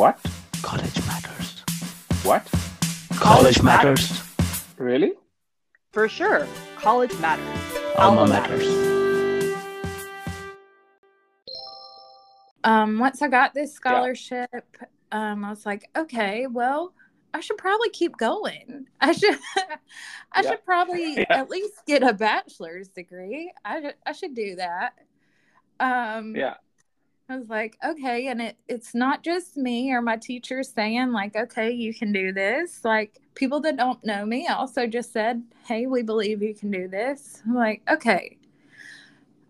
What? 0.00 0.18
College 0.62 0.96
matters. 1.06 1.60
What? 2.22 2.48
College 3.16 3.62
matters. 3.62 4.22
Really? 4.78 5.12
For 5.92 6.08
sure. 6.08 6.46
College 6.76 7.12
matters. 7.18 7.60
Alma 7.98 8.26
matters. 8.26 8.66
um, 12.64 12.98
once 12.98 13.20
I 13.20 13.28
got 13.28 13.52
this 13.52 13.74
scholarship, 13.74 14.48
um, 15.12 15.44
I 15.44 15.50
was 15.50 15.66
like, 15.66 15.86
okay, 15.94 16.46
well, 16.46 16.94
I 17.34 17.40
should 17.40 17.58
probably 17.58 17.90
keep 17.90 18.16
going. 18.16 18.86
I 19.02 19.12
should, 19.12 19.36
I 20.32 20.40
Yeah. 20.42 20.50
should 20.50 20.64
probably 20.64 21.14
Yeah. 21.18 21.26
at 21.28 21.50
least 21.50 21.74
get 21.86 22.02
a 22.02 22.14
bachelor's 22.14 22.88
degree. 22.88 23.52
I, 23.66 23.92
I 24.06 24.12
should 24.12 24.34
do 24.34 24.56
that. 24.56 24.94
Um, 25.78 26.34
Yeah. 26.34 26.54
I 27.30 27.38
was 27.38 27.48
like, 27.48 27.78
okay, 27.84 28.26
and 28.26 28.42
it 28.42 28.56
it's 28.66 28.92
not 28.92 29.22
just 29.22 29.56
me 29.56 29.92
or 29.92 30.02
my 30.02 30.16
teachers 30.16 30.68
saying 30.68 31.12
like, 31.12 31.36
okay, 31.36 31.70
you 31.70 31.94
can 31.94 32.10
do 32.10 32.32
this. 32.32 32.84
Like 32.84 33.20
people 33.36 33.60
that 33.60 33.76
don't 33.76 34.04
know 34.04 34.26
me 34.26 34.48
also 34.48 34.88
just 34.88 35.12
said, 35.12 35.40
hey, 35.64 35.86
we 35.86 36.02
believe 36.02 36.42
you 36.42 36.56
can 36.56 36.72
do 36.72 36.88
this. 36.88 37.40
I'm 37.46 37.54
like, 37.54 37.82
okay, 37.88 38.36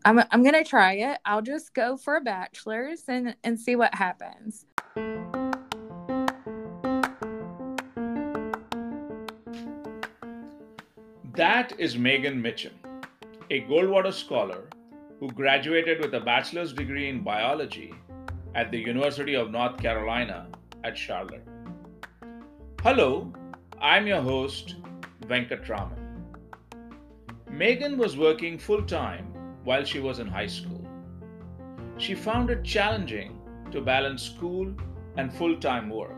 I'm 0.04 0.22
I'm 0.30 0.42
gonna 0.42 0.62
try 0.62 0.92
it. 0.92 1.20
I'll 1.24 1.40
just 1.40 1.72
go 1.72 1.96
for 1.96 2.16
a 2.16 2.20
bachelor's 2.20 3.04
and 3.08 3.34
and 3.44 3.58
see 3.58 3.76
what 3.76 3.94
happens. 3.94 4.66
That 11.32 11.72
is 11.78 11.96
Megan 11.96 12.42
Mitchem, 12.42 12.74
a 13.48 13.62
Goldwater 13.62 14.12
scholar 14.12 14.68
who 15.20 15.30
graduated 15.32 16.00
with 16.00 16.14
a 16.14 16.20
bachelor's 16.20 16.72
degree 16.72 17.10
in 17.10 17.22
biology 17.22 17.92
at 18.54 18.70
the 18.70 18.78
University 18.78 19.34
of 19.34 19.50
North 19.50 19.76
Carolina 19.76 20.46
at 20.82 20.96
Charlotte. 20.96 21.46
Hello, 22.82 23.30
I'm 23.82 24.06
your 24.06 24.22
host, 24.22 24.76
Venkat 25.26 25.68
Raman. 25.68 26.24
Megan 27.50 27.98
was 27.98 28.16
working 28.16 28.58
full 28.58 28.82
time 28.82 29.26
while 29.64 29.84
she 29.84 30.00
was 30.00 30.20
in 30.20 30.26
high 30.26 30.46
school. 30.46 30.88
She 31.98 32.14
found 32.14 32.48
it 32.48 32.64
challenging 32.64 33.38
to 33.72 33.82
balance 33.82 34.22
school 34.22 34.74
and 35.18 35.30
full 35.30 35.56
time 35.60 35.90
work. 35.90 36.16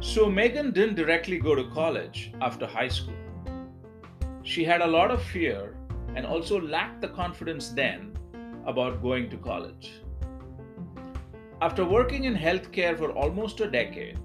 So, 0.00 0.28
Megan 0.28 0.72
didn't 0.72 0.96
directly 0.96 1.38
go 1.38 1.54
to 1.54 1.64
college 1.70 2.34
after 2.42 2.66
high 2.66 2.88
school. 2.88 3.16
She 4.42 4.64
had 4.64 4.82
a 4.82 4.86
lot 4.86 5.10
of 5.10 5.22
fear 5.22 5.76
and 6.14 6.26
also 6.26 6.60
lacked 6.60 7.00
the 7.00 7.08
confidence 7.08 7.68
then 7.70 8.16
about 8.66 9.02
going 9.02 9.28
to 9.30 9.36
college. 9.36 9.92
After 11.60 11.84
working 11.84 12.24
in 12.24 12.34
healthcare 12.34 12.98
for 12.98 13.12
almost 13.12 13.60
a 13.60 13.70
decade, 13.70 14.18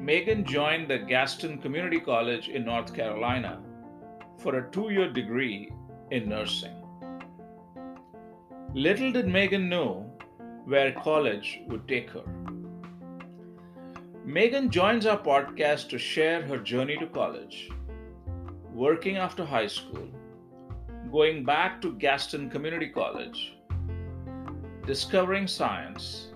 Megan 0.00 0.44
joined 0.44 0.90
the 0.90 0.98
Gaston 0.98 1.58
Community 1.58 2.00
College 2.00 2.48
in 2.48 2.64
North 2.64 2.92
Carolina 2.92 3.60
for 4.38 4.56
a 4.56 4.70
two 4.72 4.90
year 4.90 5.12
degree 5.12 5.70
in 6.10 6.28
nursing. 6.28 6.76
Little 8.74 9.12
did 9.12 9.28
Megan 9.28 9.68
know 9.68 10.10
where 10.64 10.92
college 10.92 11.60
would 11.68 11.86
take 11.86 12.10
her. 12.10 12.24
Megan 14.24 14.70
joins 14.70 15.06
our 15.06 15.18
podcast 15.18 15.88
to 15.90 15.98
share 15.98 16.42
her 16.42 16.58
journey 16.58 16.96
to 16.96 17.06
college, 17.06 17.70
working 18.72 19.16
after 19.16 19.44
high 19.44 19.66
school, 19.66 20.08
going 21.12 21.44
back 21.44 21.78
to 21.82 21.92
Gaston 21.92 22.48
Community 22.48 22.88
College, 22.88 23.52
discovering 24.86 25.46
science, 25.46 26.28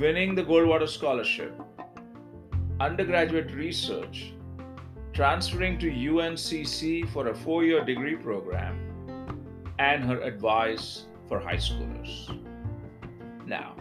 winning 0.00 0.34
the 0.34 0.42
Goldwater 0.42 0.88
Scholarship, 0.88 1.54
undergraduate 2.80 3.52
research, 3.52 4.34
transferring 5.12 5.78
to 5.78 5.86
UNCC 5.86 7.08
for 7.10 7.28
a 7.28 7.34
four 7.34 7.62
year 7.62 7.84
degree 7.84 8.16
program, 8.16 8.76
and 9.78 10.02
her 10.02 10.20
advice 10.22 11.04
for 11.28 11.38
high 11.38 11.62
schoolers. 11.68 12.36
Now, 13.46 13.76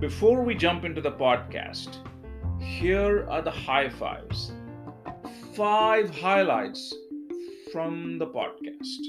before 0.00 0.42
we 0.42 0.56
jump 0.56 0.84
into 0.84 1.00
the 1.00 1.12
podcast, 1.12 1.98
here 2.60 3.28
are 3.30 3.40
the 3.40 3.52
high 3.52 3.88
fives. 3.88 4.50
Five 5.54 6.10
highlights 6.10 6.92
from 7.72 8.18
the 8.18 8.26
podcast. 8.26 9.00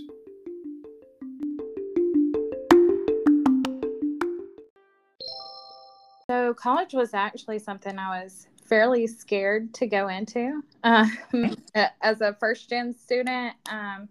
So 6.29 6.53
college 6.53 6.93
was 6.93 7.13
actually 7.13 7.59
something 7.59 7.99
I 7.99 8.23
was 8.23 8.47
fairly 8.65 9.05
scared 9.07 9.73
to 9.75 9.87
go 9.87 10.07
into. 10.07 10.63
Um, 10.83 11.11
as 12.01 12.21
a 12.21 12.33
first 12.39 12.69
gen 12.69 12.93
student, 12.93 13.55
um, 13.69 14.07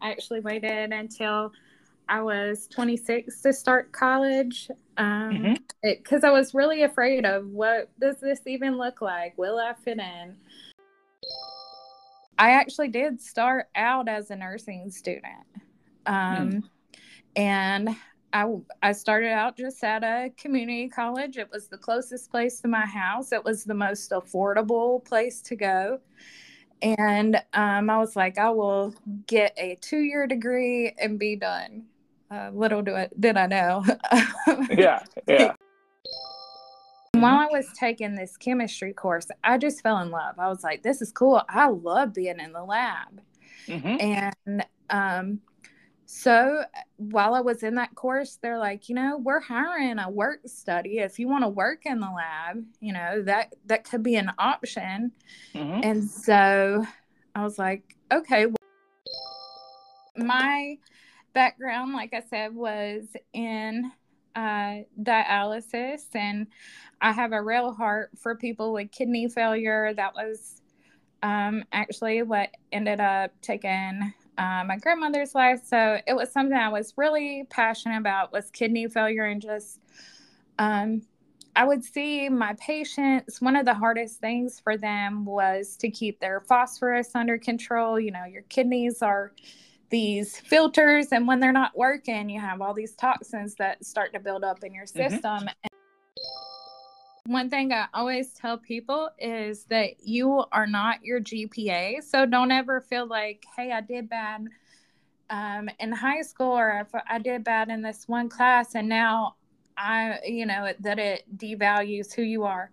I 0.00 0.12
actually 0.12 0.40
waited 0.40 0.92
until 0.92 1.52
I 2.08 2.22
was 2.22 2.68
26 2.68 3.42
to 3.42 3.52
start 3.52 3.90
college 3.90 4.68
because 4.96 6.22
Mhm. 6.22 6.24
I 6.24 6.30
was 6.30 6.54
really 6.54 6.82
afraid 6.82 7.26
of 7.26 7.48
what 7.48 7.90
does 7.98 8.20
this 8.20 8.40
even 8.46 8.78
look 8.78 9.02
like? 9.02 9.36
Will 9.36 9.58
I 9.58 9.74
fit 9.74 9.98
in? 9.98 10.36
I 12.38 12.50
actually 12.50 12.88
did 12.88 13.20
start 13.20 13.66
out 13.74 14.08
as 14.08 14.30
a 14.30 14.36
nursing 14.36 14.90
student. 14.90 15.46
Um, 16.06 16.68
And 17.36 17.96
I, 18.32 18.46
I 18.82 18.92
started 18.92 19.30
out 19.30 19.56
just 19.56 19.82
at 19.84 20.02
a 20.02 20.30
community 20.36 20.88
college. 20.88 21.36
It 21.36 21.50
was 21.50 21.68
the 21.68 21.78
closest 21.78 22.30
place 22.30 22.60
to 22.60 22.68
my 22.68 22.84
house. 22.84 23.32
It 23.32 23.44
was 23.44 23.64
the 23.64 23.74
most 23.74 24.10
affordable 24.10 25.04
place 25.04 25.40
to 25.42 25.56
go. 25.56 26.00
And 26.82 27.36
um, 27.54 27.88
I 27.88 27.98
was 27.98 28.16
like, 28.16 28.38
I 28.38 28.50
will 28.50 28.94
get 29.26 29.54
a 29.56 29.76
two 29.80 30.00
year 30.00 30.26
degree 30.26 30.94
and 30.98 31.18
be 31.18 31.36
done. 31.36 31.84
Uh, 32.30 32.50
little 32.52 32.82
do 32.82 32.94
I, 32.94 33.08
did 33.18 33.36
I 33.36 33.46
know. 33.46 33.84
Yeah. 34.70 35.02
Yeah. 35.26 35.54
While 37.20 37.38
I 37.38 37.46
was 37.46 37.66
taking 37.78 38.14
this 38.14 38.36
chemistry 38.36 38.92
course, 38.92 39.28
I 39.44 39.58
just 39.58 39.82
fell 39.82 39.98
in 39.98 40.10
love. 40.10 40.38
I 40.38 40.48
was 40.48 40.62
like, 40.62 40.82
this 40.82 41.02
is 41.02 41.12
cool. 41.12 41.42
I 41.48 41.68
love 41.68 42.14
being 42.14 42.40
in 42.40 42.52
the 42.52 42.64
lab. 42.64 43.20
Mhm. 43.66 44.02
And 44.46 44.66
um, 44.90 45.40
so 46.06 46.62
while 46.96 47.34
I 47.34 47.40
was 47.40 47.62
in 47.62 47.74
that 47.74 47.94
course, 47.94 48.38
they're 48.40 48.58
like, 48.58 48.88
you 48.88 48.94
know, 48.94 49.18
we're 49.18 49.40
hiring 49.40 49.98
a 49.98 50.08
work 50.08 50.40
study. 50.46 50.98
If 50.98 51.18
you 51.18 51.28
want 51.28 51.42
to 51.44 51.48
work 51.48 51.84
in 51.84 52.00
the 52.00 52.08
lab, 52.08 52.64
you 52.80 52.92
know, 52.92 53.22
that 53.22 53.54
that 53.66 53.84
could 53.84 54.02
be 54.02 54.14
an 54.16 54.30
option. 54.38 55.12
Mhm. 55.52 55.84
And 55.84 56.04
so 56.04 56.86
I 57.34 57.42
was 57.42 57.58
like, 57.58 57.96
okay. 58.12 58.46
My 60.16 60.78
background, 61.34 61.92
like 61.92 62.14
I 62.14 62.22
said, 62.30 62.54
was 62.54 63.04
in 63.34 63.90
uh, 64.36 64.82
dialysis, 65.02 66.02
and 66.14 66.46
I 67.00 67.12
have 67.12 67.32
a 67.32 67.42
real 67.42 67.72
heart 67.72 68.10
for 68.16 68.36
people 68.36 68.72
with 68.72 68.92
kidney 68.92 69.28
failure. 69.28 69.92
That 69.94 70.14
was 70.14 70.62
um, 71.22 71.64
actually 71.72 72.22
what 72.22 72.50
ended 72.70 73.00
up 73.00 73.32
taking 73.40 74.12
uh, 74.38 74.62
my 74.66 74.76
grandmother's 74.76 75.34
life. 75.34 75.62
So 75.64 75.98
it 76.06 76.14
was 76.14 76.30
something 76.30 76.56
I 76.56 76.68
was 76.68 76.92
really 76.96 77.44
passionate 77.50 77.98
about 77.98 78.32
was 78.32 78.50
kidney 78.50 78.86
failure 78.86 79.24
and 79.24 79.40
just 79.40 79.80
um, 80.58 81.02
I 81.54 81.64
would 81.64 81.82
see 81.82 82.28
my 82.28 82.54
patients, 82.60 83.40
one 83.40 83.56
of 83.56 83.64
the 83.64 83.72
hardest 83.72 84.20
things 84.20 84.60
for 84.60 84.76
them 84.76 85.24
was 85.24 85.76
to 85.78 85.90
keep 85.90 86.20
their 86.20 86.40
phosphorus 86.40 87.12
under 87.14 87.38
control. 87.38 87.98
You 87.98 88.10
know, 88.10 88.24
your 88.24 88.42
kidneys 88.42 89.00
are 89.00 89.32
these 89.90 90.38
filters, 90.40 91.08
and 91.12 91.26
when 91.26 91.40
they're 91.40 91.52
not 91.52 91.76
working, 91.76 92.28
you 92.28 92.40
have 92.40 92.60
all 92.60 92.74
these 92.74 92.94
toxins 92.94 93.54
that 93.56 93.84
start 93.84 94.12
to 94.12 94.20
build 94.20 94.44
up 94.44 94.62
in 94.64 94.74
your 94.74 94.86
Mhm. 94.86 95.10
system. 95.10 95.50
One 97.26 97.50
thing 97.50 97.72
I 97.72 97.88
always 97.92 98.32
tell 98.34 98.56
people 98.56 99.10
is 99.18 99.64
that 99.64 100.06
you 100.06 100.44
are 100.52 100.66
not 100.66 101.02
your 101.04 101.20
GPA. 101.20 102.00
So 102.00 102.24
don't 102.24 102.52
ever 102.52 102.80
feel 102.80 103.06
like, 103.06 103.44
hey, 103.56 103.72
I 103.72 103.80
did 103.80 104.08
bad 104.08 104.46
um, 105.28 105.68
in 105.80 105.90
high 105.90 106.22
school 106.22 106.56
or 106.56 106.80
if 106.80 107.02
I 107.08 107.18
did 107.18 107.42
bad 107.42 107.68
in 107.68 107.82
this 107.82 108.06
one 108.06 108.28
class 108.28 108.76
and 108.76 108.88
now 108.88 109.34
I, 109.76 110.20
you 110.24 110.46
know, 110.46 110.72
that 110.80 110.98
it 111.00 111.24
devalues 111.36 112.14
who 112.14 112.22
you 112.22 112.44
are. 112.44 112.70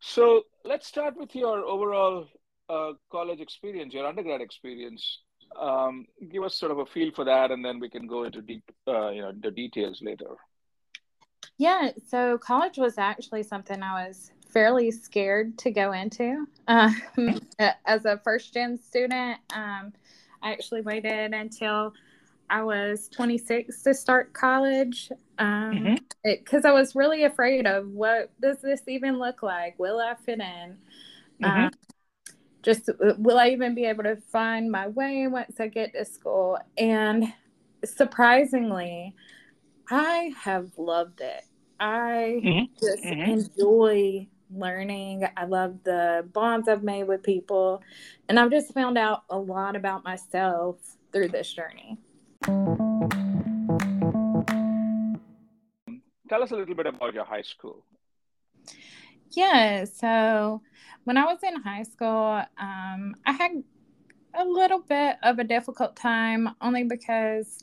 So 0.00 0.42
let's 0.64 0.86
start 0.86 1.16
with 1.16 1.34
your 1.34 1.64
overall 1.64 2.28
uh, 2.68 2.92
college 3.10 3.40
experience, 3.40 3.94
your 3.94 4.06
undergrad 4.06 4.40
experience. 4.40 5.20
Um, 5.58 6.06
give 6.30 6.42
us 6.42 6.58
sort 6.58 6.72
of 6.72 6.78
a 6.78 6.86
feel 6.86 7.10
for 7.14 7.24
that, 7.24 7.50
and 7.50 7.64
then 7.64 7.80
we 7.80 7.88
can 7.88 8.06
go 8.06 8.24
into 8.24 8.42
deep, 8.42 8.64
uh, 8.86 9.10
you 9.10 9.22
know, 9.22 9.32
the 9.40 9.50
details 9.50 10.00
later. 10.02 10.36
Yeah, 11.58 11.90
so 12.06 12.36
college 12.38 12.76
was 12.76 12.98
actually 12.98 13.42
something 13.42 13.82
I 13.82 14.06
was 14.08 14.30
fairly 14.52 14.90
scared 14.90 15.58
to 15.58 15.70
go 15.70 15.92
into. 15.92 16.46
Um, 16.68 16.94
as 17.86 18.04
a 18.04 18.18
first 18.24 18.52
gen 18.54 18.78
student, 18.78 19.38
um, 19.54 19.92
I 20.42 20.52
actually 20.52 20.82
waited 20.82 21.32
until 21.34 21.92
I 22.48 22.62
was 22.62 23.08
26 23.08 23.82
to 23.82 23.94
start 23.94 24.32
college 24.32 25.10
because 25.36 25.74
um, 25.74 25.96
Mhm. 26.24 26.64
I 26.64 26.72
was 26.72 26.94
really 26.94 27.24
afraid 27.24 27.66
of 27.66 27.88
what 27.88 28.30
does 28.40 28.60
this 28.60 28.82
even 28.88 29.18
look 29.18 29.42
like? 29.42 29.78
Will 29.78 30.00
I 30.00 30.14
fit 30.14 30.40
in? 30.40 30.78
Um, 31.42 31.70
just 32.62 32.88
uh, 32.88 33.14
will 33.18 33.38
I 33.38 33.50
even 33.50 33.74
be 33.74 33.84
able 33.84 34.04
to 34.04 34.16
find 34.32 34.70
my 34.70 34.88
way 34.88 35.26
once 35.28 35.60
I 35.60 35.68
get 35.68 35.92
to 35.94 36.04
school? 36.04 36.58
And 36.76 37.32
surprisingly, 37.84 39.14
I 39.90 40.32
have 40.38 40.70
loved 40.76 41.20
it. 41.20 41.44
I 41.78 42.42
Mhm. 42.42 42.68
just 42.80 43.04
Mhm. 43.04 43.24
enjoy 43.26 44.26
learning. 44.50 45.26
I 45.36 45.44
love 45.44 45.82
the 45.84 46.26
bonds 46.32 46.68
I've 46.68 46.82
made 46.82 47.04
with 47.04 47.22
people, 47.22 47.82
and 48.28 48.38
I've 48.38 48.50
just 48.50 48.72
found 48.74 48.98
out 48.98 49.24
a 49.30 49.38
lot 49.38 49.76
about 49.76 50.04
myself 50.04 50.76
through 51.12 51.28
this 51.28 51.52
journey. 51.52 51.98
Tell 56.28 56.42
us 56.42 56.50
a 56.50 56.56
little 56.56 56.74
bit 56.74 56.86
about 56.86 57.14
your 57.14 57.24
high 57.24 57.42
school. 57.42 57.84
Yeah, 59.32 59.84
so 59.84 60.62
when 61.04 61.16
I 61.16 61.24
was 61.24 61.38
in 61.42 61.60
high 61.62 61.82
school, 61.82 62.42
um, 62.58 63.14
I 63.24 63.32
had 63.32 63.62
a 64.34 64.44
little 64.44 64.80
bit 64.80 65.16
of 65.22 65.38
a 65.38 65.44
difficult 65.44 65.96
time 65.96 66.50
only 66.60 66.84
because 66.84 67.58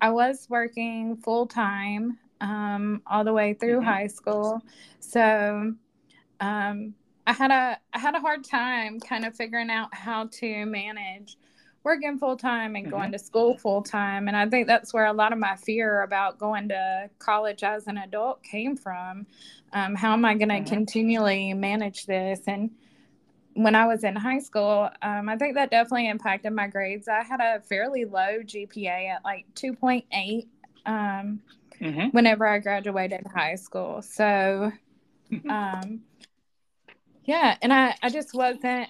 I 0.00 0.10
was 0.10 0.46
working 0.48 1.16
full 1.16 1.46
time 1.46 2.18
um, 2.40 3.02
all 3.06 3.24
the 3.24 3.32
way 3.32 3.54
through 3.54 3.80
Mhm. 3.80 3.84
high 3.84 4.06
school. 4.06 4.62
So 5.00 5.74
um, 6.40 6.94
I 7.26 7.32
had 7.32 7.50
a 7.50 7.78
I 7.92 7.98
had 7.98 8.14
a 8.14 8.20
hard 8.20 8.44
time 8.44 9.00
kind 9.00 9.24
of 9.24 9.36
figuring 9.36 9.70
out 9.70 9.94
how 9.94 10.28
to 10.32 10.66
manage 10.66 11.36
working 11.84 12.18
full 12.18 12.36
time 12.36 12.74
and 12.76 12.90
going 12.90 13.12
to 13.12 13.18
school 13.18 13.56
full 13.56 13.82
time. 13.82 14.28
And 14.28 14.36
I 14.36 14.46
think 14.48 14.66
that's 14.66 14.92
where 14.92 15.06
a 15.06 15.12
lot 15.12 15.32
of 15.32 15.38
my 15.38 15.56
fear 15.56 16.02
about 16.02 16.38
going 16.38 16.68
to 16.68 17.08
college 17.18 17.62
as 17.62 17.86
an 17.86 17.98
adult 17.98 18.42
came 18.42 18.76
from. 18.76 19.26
Um, 19.72 19.94
how 19.94 20.12
am 20.12 20.24
I 20.24 20.34
going 20.34 20.48
to 20.48 20.60
Mhm. 20.60 20.66
continually 20.66 21.54
manage 21.54 22.06
this? 22.06 22.40
And 22.46 22.70
when 23.54 23.74
I 23.74 23.86
was 23.86 24.04
in 24.04 24.16
high 24.16 24.40
school, 24.40 24.90
um, 25.02 25.28
I 25.28 25.36
think 25.36 25.54
that 25.54 25.70
definitely 25.70 26.08
impacted 26.08 26.52
my 26.52 26.66
grades. 26.66 27.08
I 27.08 27.22
had 27.22 27.40
a 27.40 27.60
fairly 27.60 28.04
low 28.04 28.42
GPA 28.42 29.08
at 29.08 29.24
like 29.24 29.46
2.8 29.54 30.48
um, 30.86 31.40
Mhm. 31.80 32.12
whenever 32.12 32.46
I 32.46 32.58
graduated 32.58 33.26
high 33.34 33.54
school. 33.54 34.02
So, 34.02 34.72
Mhm. 35.30 35.50
um, 35.50 36.00
yeah, 37.28 37.58
and 37.60 37.74
I, 37.74 37.94
I 38.02 38.08
just 38.08 38.32
wasn't 38.32 38.88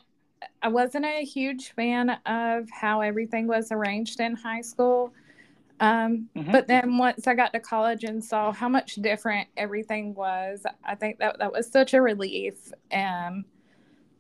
I 0.63 0.69
wasn't 0.69 1.05
a 1.05 1.25
huge 1.25 1.73
fan 1.73 2.11
of 2.25 2.69
how 2.71 3.01
everything 3.01 3.49
was 3.49 3.73
arranged 3.73 4.21
in 4.21 4.37
high 4.37 4.61
school. 4.61 5.13
Um, 5.81 6.29
Mhm. 6.37 6.53
But 6.53 6.69
then 6.69 6.99
once 6.99 7.27
I 7.27 7.35
got 7.35 7.53
to 7.53 7.61
college 7.61 8.05
and 8.05 8.25
saw 8.25 8.53
how 8.53 8.69
much 8.69 8.95
different 8.95 9.49
everything 9.57 10.15
was, 10.15 10.65
I 10.85 10.95
think 10.95 11.19
that 11.19 11.41
that 11.41 11.53
was 11.53 11.69
such 11.69 11.95
a 11.95 12.01
relief. 12.01 12.73
and 12.93 13.45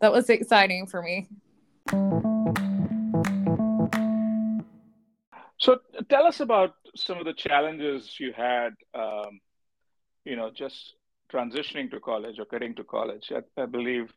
that 0.00 0.12
was 0.12 0.28
exciting 0.30 0.86
for 0.86 1.02
me. 1.02 1.28
So 5.58 5.78
tell 6.08 6.24
us 6.26 6.40
about 6.40 6.74
some 6.96 7.18
of 7.18 7.24
the 7.24 7.34
challenges 7.34 8.18
you 8.20 8.32
had, 8.32 8.70
um, 8.94 9.40
you 10.24 10.36
know, 10.36 10.50
just 10.50 10.94
transitioning 11.32 11.90
to 11.90 12.00
college 12.00 12.38
or 12.38 12.46
getting 12.50 12.74
to 12.76 12.84
college. 12.84 13.32
I, 13.34 13.62
I 13.62 13.66
believe 13.66 14.12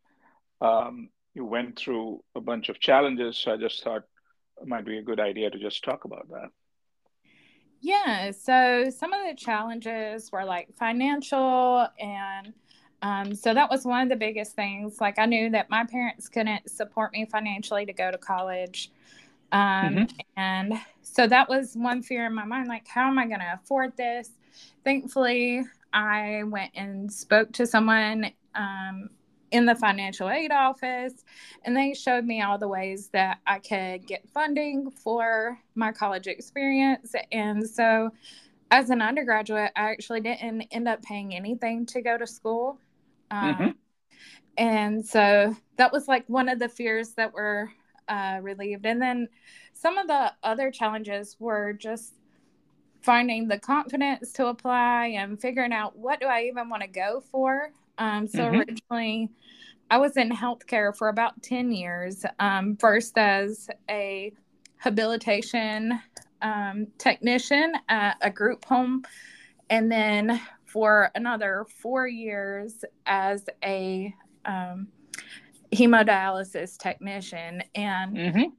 um, 0.61 1.09
you 1.33 1.45
went 1.45 1.77
through 1.77 2.23
a 2.35 2.41
bunch 2.41 2.69
of 2.69 2.79
challenges. 2.79 3.37
So 3.37 3.53
I 3.53 3.57
just 3.57 3.83
thought 3.83 4.03
it 4.61 4.67
might 4.67 4.85
be 4.85 4.97
a 4.97 5.03
good 5.03 5.19
idea 5.19 5.49
to 5.49 5.59
just 5.59 5.83
talk 5.83 6.05
about 6.05 6.29
that. 6.29 6.49
Yeah, 7.81 8.31
so 8.31 8.91
some 8.95 9.11
of 9.11 9.27
the 9.27 9.35
challenges 9.35 10.31
were 10.31 10.45
like 10.45 10.67
financial, 10.75 11.87
and 11.99 12.53
um, 13.01 13.33
so 13.33 13.55
that 13.55 13.71
was 13.71 13.85
one 13.85 14.03
of 14.03 14.09
the 14.09 14.15
biggest 14.15 14.55
things. 14.55 15.01
Like, 15.01 15.17
I 15.17 15.25
knew 15.25 15.49
that 15.49 15.71
my 15.71 15.83
parents 15.85 16.29
couldn't 16.29 16.69
support 16.69 17.11
me 17.11 17.25
financially 17.25 17.87
to 17.87 17.93
go 17.93 18.11
to 18.11 18.19
college. 18.19 18.91
Um, 19.51 20.07
And 20.37 20.73
so 21.01 21.27
that 21.27 21.49
was 21.49 21.75
one 21.75 22.01
fear 22.01 22.25
in 22.25 22.33
my 22.33 22.45
mind 22.45 22.67
like, 22.67 22.87
how 22.87 23.07
am 23.07 23.19
I 23.19 23.27
going 23.27 23.39
to 23.39 23.59
afford 23.61 23.95
this? 23.97 24.29
Thankfully, 24.83 25.63
I 25.93 26.43
went 26.43 26.71
and 26.75 27.11
spoke 27.11 27.51
to 27.53 27.67
someone 27.67 28.31
um, 28.55 29.09
in 29.51 29.65
the 29.65 29.75
financial 29.75 30.29
aid 30.29 30.51
office, 30.51 31.25
and 31.63 31.75
they 31.75 31.93
showed 31.93 32.25
me 32.25 32.41
all 32.41 32.57
the 32.57 32.67
ways 32.67 33.09
that 33.09 33.39
I 33.45 33.59
could 33.59 34.07
get 34.07 34.27
funding 34.29 34.89
for 34.91 35.59
my 35.75 35.91
college 35.91 36.27
experience. 36.27 37.13
And 37.31 37.67
so, 37.67 38.11
as 38.71 38.89
an 38.89 39.01
undergraduate, 39.01 39.71
I 39.75 39.91
actually 39.91 40.21
didn't 40.21 40.61
end 40.71 40.87
up 40.87 41.01
paying 41.03 41.35
anything 41.35 41.85
to 41.87 42.01
go 42.01 42.17
to 42.17 42.25
school. 42.25 42.79
Um, 43.29 43.55
Mhm. 43.55 43.75
And 44.57 45.05
so, 45.05 45.55
that 45.77 45.91
was 45.91 46.07
like 46.07 46.25
one 46.27 46.49
of 46.49 46.59
the 46.59 46.69
fears 46.69 47.13
that 47.13 47.33
were 47.33 47.69
uh, 48.07 48.39
relieved. 48.41 48.85
And 48.85 49.01
then 49.01 49.27
some 49.73 49.97
of 49.97 50.07
the 50.07 50.33
other 50.43 50.71
challenges 50.71 51.37
were 51.39 51.73
just 51.73 52.13
finding 53.01 53.47
the 53.47 53.59
confidence 53.59 54.31
to 54.33 54.47
apply 54.47 55.07
and 55.07 55.39
figuring 55.41 55.73
out 55.73 55.95
what 55.97 56.19
do 56.19 56.27
I 56.27 56.43
even 56.43 56.69
want 56.69 56.83
to 56.83 56.87
go 56.87 57.21
for. 57.31 57.71
Um, 57.97 58.27
so 58.27 58.43
Mhm. 58.43 58.59
originally, 58.59 59.29
I 59.89 59.97
was 59.97 60.17
in 60.17 60.29
healthcare 60.29 60.95
for 60.95 61.09
about 61.09 61.41
10 61.43 61.71
years, 61.71 62.25
um, 62.39 62.77
first 62.77 63.17
as 63.17 63.69
a 63.89 64.31
habilitation 64.77 65.99
um, 66.41 66.87
technician 66.97 67.73
at 67.87 68.17
a 68.21 68.29
group 68.31 68.65
home, 68.65 69.03
and 69.69 69.91
then 69.91 70.41
for 70.65 71.11
another 71.13 71.65
four 71.81 72.07
years 72.07 72.83
as 73.05 73.45
a 73.63 74.13
um, 74.45 74.87
hemodialysis 75.71 76.77
technician. 76.77 77.61
And 77.75 78.15
Mhm. 78.17 78.53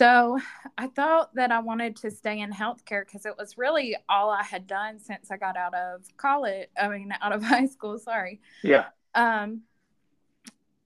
So 0.00 0.38
I 0.78 0.86
thought 0.86 1.34
that 1.34 1.52
I 1.52 1.58
wanted 1.58 1.94
to 1.96 2.10
stay 2.10 2.40
in 2.40 2.50
healthcare 2.50 3.04
because 3.04 3.26
it 3.26 3.34
was 3.36 3.58
really 3.58 3.94
all 4.08 4.30
I 4.30 4.42
had 4.42 4.66
done 4.66 4.98
since 4.98 5.30
I 5.30 5.36
got 5.36 5.58
out 5.58 5.74
of 5.74 6.04
college. 6.16 6.68
I 6.80 6.88
mean, 6.88 7.12
out 7.20 7.32
of 7.32 7.42
high 7.52 7.66
school, 7.66 7.98
sorry. 7.98 8.40
Yeah. 8.62 8.86
Um, 9.14 9.60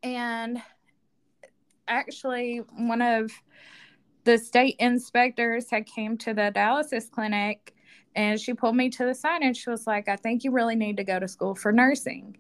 and 0.02 0.61
actually, 1.87 2.62
one 2.76 3.02
of 3.02 3.30
the 4.25 4.37
state 4.37 4.75
inspectors 4.80 5.71
had 5.71 5.87
came 5.87 6.18
to 6.18 6.35
the 6.35 6.50
dialysis 6.52 7.09
clinic 7.09 7.73
and 8.16 8.40
she 8.40 8.52
pulled 8.52 8.75
me 8.75 8.90
to 8.90 9.04
the 9.04 9.14
side 9.14 9.42
and 9.42 9.56
she 9.56 9.71
was 9.71 9.87
like, 9.87 10.09
I 10.09 10.16
think 10.16 10.42
you 10.42 10.50
really 10.50 10.75
need 10.75 10.97
to 10.97 11.04
go 11.04 11.21
to 11.21 11.28
school 11.28 11.54
for 11.54 11.71
nursing. 11.71 12.37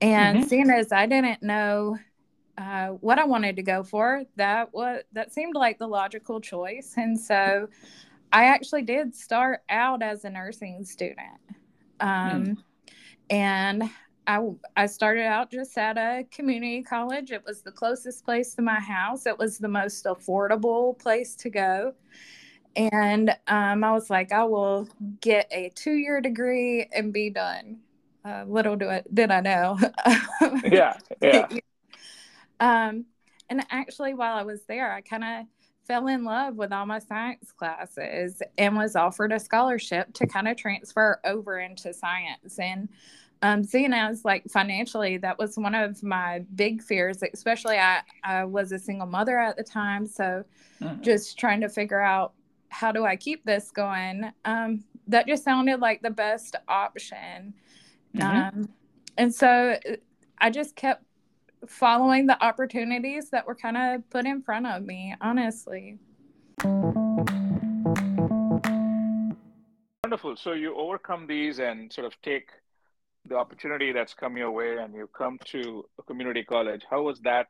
And 0.00 0.38
Mhm. 0.38 0.48
seeing 0.48 0.70
as 0.70 0.92
I 0.92 1.04
didn't 1.04 1.42
know 1.42 1.98
uh, 2.58 2.88
what 2.88 3.18
I 3.18 3.24
wanted 3.24 3.56
to 3.56 3.62
go 3.62 3.82
for, 3.82 4.24
that 4.36 4.72
was 4.72 5.02
that 5.12 5.32
seemed 5.32 5.54
like 5.54 5.78
the 5.78 5.86
logical 5.86 6.40
choice. 6.40 6.94
And 6.96 7.18
so 7.18 7.68
I 8.32 8.44
actually 8.44 8.82
did 8.82 9.14
start 9.14 9.60
out 9.68 10.02
as 10.02 10.24
a 10.24 10.30
nursing 10.30 10.84
student. 10.84 11.40
Um, 12.00 12.58
And 13.30 13.90
I, 14.26 14.40
I 14.76 14.86
started 14.86 15.24
out 15.24 15.50
just 15.50 15.76
at 15.78 15.96
a 15.98 16.24
community 16.30 16.82
college. 16.82 17.32
It 17.32 17.42
was 17.46 17.62
the 17.62 17.72
closest 17.72 18.24
place 18.24 18.54
to 18.54 18.62
my 18.62 18.80
house. 18.80 19.26
It 19.26 19.38
was 19.38 19.58
the 19.58 19.68
most 19.68 20.04
affordable 20.04 20.98
place 20.98 21.34
to 21.36 21.50
go. 21.50 21.94
And 22.74 23.30
um, 23.48 23.84
I 23.84 23.92
was 23.92 24.10
like, 24.10 24.32
I 24.32 24.44
will 24.44 24.88
get 25.20 25.48
a 25.50 25.72
two 25.74 25.94
year 25.94 26.20
degree 26.20 26.88
and 26.92 27.12
be 27.12 27.30
done. 27.30 27.78
Uh, 28.24 28.44
little 28.46 28.76
do 28.76 28.88
I, 28.88 29.02
did 29.12 29.30
I 29.30 29.40
know. 29.40 29.78
Yeah. 30.64 30.98
Yeah. 31.22 31.48
Um, 32.60 33.06
and 33.48 33.64
actually, 33.70 34.14
while 34.14 34.36
I 34.36 34.42
was 34.42 34.64
there, 34.64 34.92
I 34.92 35.00
kind 35.00 35.24
of 35.24 35.46
fell 35.86 36.08
in 36.08 36.24
love 36.24 36.56
with 36.56 36.72
all 36.72 36.84
my 36.86 36.98
science 36.98 37.52
classes 37.52 38.42
and 38.58 38.76
was 38.76 38.96
offered 38.96 39.32
a 39.32 39.38
scholarship 39.38 40.12
to 40.14 40.26
kind 40.26 40.48
of 40.48 40.56
transfer 40.56 41.20
over 41.24 41.60
into 41.60 41.94
science. 41.94 42.58
And 42.58 42.88
um, 43.42 43.62
seeing 43.62 43.92
as 43.92 44.24
like 44.24 44.44
financially, 44.50 45.18
that 45.18 45.38
was 45.38 45.56
one 45.56 45.74
of 45.76 46.02
my 46.02 46.40
big 46.56 46.82
fears, 46.82 47.22
especially 47.32 47.78
I, 47.78 48.00
I 48.24 48.44
was 48.44 48.72
a 48.72 48.78
single 48.78 49.06
mother 49.06 49.38
at 49.38 49.56
the 49.56 49.62
time. 49.62 50.06
So 50.06 50.44
Mhm. 50.80 51.02
just 51.02 51.38
trying 51.38 51.60
to 51.60 51.68
figure 51.68 52.00
out 52.00 52.32
how 52.68 52.90
do 52.92 53.04
I 53.04 53.16
keep 53.16 53.44
this 53.44 53.70
going. 53.70 54.32
Um, 54.44 54.84
that 55.06 55.28
just 55.28 55.44
sounded 55.44 55.80
like 55.80 56.02
the 56.02 56.10
best 56.10 56.56
option. 56.66 57.54
Mhm. 58.14 58.54
Um, 58.54 58.68
and 59.16 59.34
so 59.34 59.78
uh, 59.88 59.96
I 60.38 60.50
just 60.50 60.76
kept 60.76 61.04
following 61.68 62.26
the 62.26 62.42
opportunities 62.44 63.30
that 63.30 63.46
were 63.46 63.54
kind 63.54 63.76
of 63.76 64.08
put 64.10 64.26
in 64.26 64.42
front 64.42 64.66
of 64.66 64.82
me, 64.82 65.14
honestly. 65.20 65.98
Wonderful. 70.04 70.36
So 70.36 70.52
you 70.52 70.76
overcome 70.76 71.26
these 71.26 71.58
and 71.58 71.92
sort 71.92 72.06
of 72.06 72.20
take 72.22 72.48
the 73.28 73.36
opportunity 73.36 73.92
that's 73.92 74.14
come 74.14 74.36
your 74.36 74.52
way 74.52 74.76
and 74.78 74.94
you 74.94 75.08
come 75.16 75.38
to 75.46 75.84
a 75.98 76.02
community 76.02 76.44
college. 76.44 76.82
How 76.88 77.02
was 77.02 77.20
that? 77.22 77.46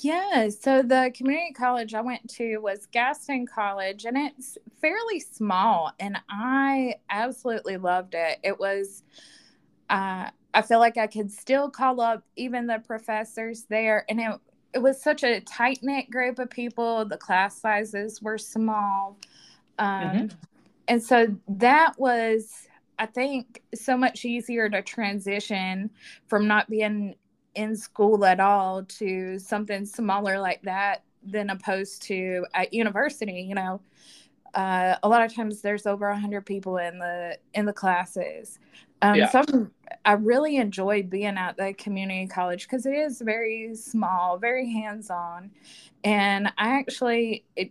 Yeah, 0.00 0.48
so 0.48 0.82
the 0.82 1.12
community 1.14 1.52
college 1.52 1.94
I 1.94 2.00
went 2.00 2.28
to 2.30 2.58
was 2.58 2.86
Gaston 2.86 3.46
College, 3.46 4.06
and 4.06 4.16
it's 4.16 4.58
fairly 4.80 5.20
small, 5.20 5.92
and 6.00 6.18
I 6.28 6.96
absolutely 7.10 7.76
loved 7.76 8.14
it. 8.14 8.40
It 8.42 8.58
was, 8.58 9.04
uh, 9.88 10.30
I 10.54 10.62
feel 10.62 10.78
like 10.78 10.96
I 10.96 11.06
could 11.06 11.30
still 11.30 11.68
call 11.68 12.00
up 12.00 12.22
even 12.36 12.66
the 12.66 12.78
professors 12.86 13.64
there, 13.68 14.04
and 14.08 14.20
it 14.20 14.40
it 14.72 14.82
was 14.82 15.00
such 15.00 15.22
a 15.22 15.40
tight 15.40 15.80
knit 15.82 16.10
group 16.10 16.38
of 16.38 16.50
people. 16.50 17.04
The 17.04 17.16
class 17.16 17.60
sizes 17.60 18.22
were 18.22 18.38
small, 18.38 19.18
um, 19.78 20.30
and 20.88 21.02
so 21.02 21.36
that 21.48 21.94
was, 21.98 22.68
I 22.98 23.06
think, 23.06 23.62
so 23.74 23.96
much 23.96 24.24
easier 24.24 24.68
to 24.68 24.82
transition 24.82 25.90
from 26.26 26.46
not 26.46 26.68
being 26.70 27.14
in 27.54 27.76
school 27.76 28.24
at 28.24 28.40
all 28.40 28.84
to 28.84 29.38
something 29.38 29.86
smaller 29.86 30.38
like 30.38 30.62
that 30.62 31.02
than 31.22 31.50
opposed 31.50 32.02
to 32.02 32.44
at 32.54 32.72
university 32.72 33.46
you 33.48 33.54
know? 33.54 33.80
Uh, 34.54 34.96
a 35.02 35.08
lot 35.08 35.24
of 35.24 35.34
times 35.34 35.62
there's 35.62 35.84
over 35.86 36.08
100 36.10 36.46
people 36.46 36.76
in 36.76 36.98
the 36.98 37.36
in 37.54 37.64
the 37.66 37.72
classes 37.72 38.60
um, 39.04 39.16
Yeah. 39.16 39.30
so 39.30 39.70
I'm, 40.04 40.24
really 40.24 40.56
enjoyed 40.56 41.10
being 41.10 41.36
at 41.36 41.56
the 41.56 41.74
community 41.74 42.26
college 42.26 42.64
because 42.64 42.86
it 42.86 42.94
is 42.94 43.20
very 43.20 43.74
small 43.74 44.38
very 44.38 44.70
hands-on 44.72 45.50
and 46.02 46.48
i 46.58 46.78
actually 46.78 47.44
it, 47.56 47.70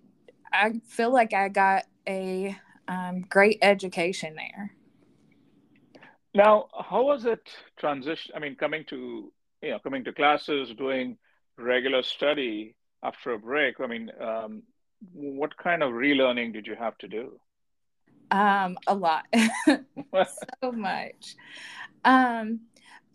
i 0.51 0.73
feel 0.85 1.11
like 1.11 1.33
i 1.33 1.49
got 1.49 1.85
a 2.07 2.55
um, 2.87 3.21
great 3.29 3.59
education 3.61 4.35
there 4.35 4.73
Now, 6.35 6.67
how 6.89 7.03
was 7.03 7.25
it 7.25 7.47
transition? 7.77 8.33
I 8.35 8.39
mean, 8.39 8.55
coming 8.55 8.85
to, 8.89 9.31
you 9.61 9.69
know, 9.69 9.79
coming 9.79 10.03
to 10.05 10.13
classes, 10.13 10.73
doing 10.75 11.17
regular 11.57 12.01
study 12.01 12.75
after 13.03 13.33
a 13.33 13.39
break. 13.39 13.79
I 13.79 13.87
mean, 13.87 14.09
um, 14.19 14.63
what 15.13 15.55
kind 15.57 15.83
of 15.83 15.91
relearning 15.91 16.53
did 16.53 16.65
you 16.65 16.75
have 16.75 16.97
to 16.99 17.07
do? 17.07 17.39
Um, 18.31 18.77
a 18.87 18.95
lot 18.95 19.25
so 20.61 20.71
much. 20.71 21.35
Um, 22.05 22.61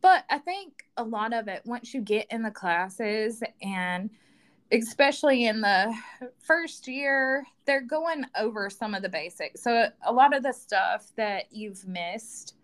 but 0.01 0.25
I 0.31 0.39
think 0.39 0.85
a 0.97 1.03
lot 1.03 1.33
of 1.33 1.49
it, 1.49 1.63
once 1.65 1.93
you 1.93 2.01
get 2.01 2.27
in 2.31 2.43
the 2.43 2.51
classes, 2.51 3.43
and 3.63 4.11
especially 4.71 5.47
in 5.47 5.61
the 5.61 5.95
first 6.39 6.87
year, 6.89 7.45
they're 7.65 7.81
going 7.81 8.25
over 8.39 8.71
some 8.71 8.95
of 8.95 9.03
the 9.03 9.09
basics. 9.09 9.63
So 9.63 9.89
a 10.07 10.13
lot 10.13 10.37
of 10.37 10.43
the 10.43 10.53
stuff 10.53 11.11
that 11.17 11.47
you've 11.51 11.87
missed 11.87 12.55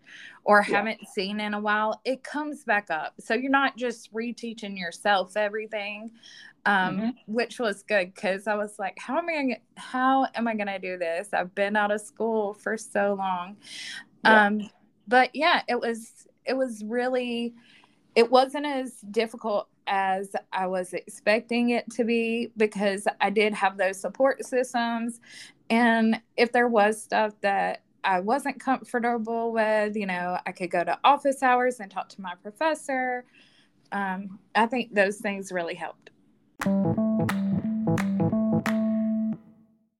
or 0.43 0.63
Yeah. 0.67 0.77
haven't 0.77 1.07
seen 1.07 1.39
in 1.39 1.53
a 1.53 1.59
while, 1.59 1.99
it 2.05 2.23
comes 2.23 2.63
back 2.63 2.89
up. 2.89 3.15
So 3.19 3.33
you're 3.33 3.51
not 3.51 3.75
just 3.75 4.13
reteaching 4.13 4.77
yourself 4.77 5.35
everything. 5.35 6.11
Um, 6.65 6.97
Mhm. 6.97 7.15
which 7.27 7.59
was 7.59 7.83
good 7.83 8.13
because 8.15 8.47
I 8.47 8.55
was 8.55 8.79
like, 8.79 8.97
how 8.99 9.17
am 9.19 9.29
I 9.29 9.33
gonna, 9.35 9.57
how 9.77 10.27
am 10.33 10.47
I 10.47 10.55
gonna 10.55 10.79
do 10.79 10.97
this? 10.97 11.29
I've 11.33 11.53
been 11.55 11.75
out 11.75 11.91
of 11.91 12.01
school 12.01 12.55
for 12.55 12.77
so 12.77 13.15
long. 13.17 13.57
Yeah. 14.23 14.47
Um, 14.47 14.69
but 15.07 15.35
yeah, 15.35 15.61
it 15.67 15.79
was 15.79 16.27
it 16.45 16.55
was 16.55 16.83
really 16.85 17.53
it 18.15 18.31
wasn't 18.31 18.65
as 18.65 19.01
difficult 19.11 19.67
as 19.87 20.35
I 20.53 20.67
was 20.67 20.93
expecting 20.93 21.71
it 21.71 21.89
to 21.91 22.03
be 22.03 22.51
because 22.57 23.07
I 23.21 23.29
did 23.29 23.53
have 23.53 23.77
those 23.77 23.99
support 24.01 24.45
systems. 24.45 25.19
And 25.69 26.21
if 26.37 26.51
there 26.51 26.67
was 26.67 27.01
stuff 27.01 27.33
that 27.41 27.83
I 28.03 28.19
wasn't 28.21 28.59
comfortable 28.59 29.51
with, 29.51 29.95
you 29.95 30.05
know, 30.07 30.39
I 30.45 30.51
could 30.53 30.71
go 30.71 30.83
to 30.83 30.99
office 31.03 31.43
hours 31.43 31.79
and 31.79 31.91
talk 31.91 32.09
to 32.09 32.21
my 32.21 32.35
professor. 32.35 33.25
Um, 33.91 34.39
I 34.55 34.67
think 34.67 34.93
those 34.95 35.17
things 35.19 35.51
really 35.51 35.75
helped. 35.75 36.11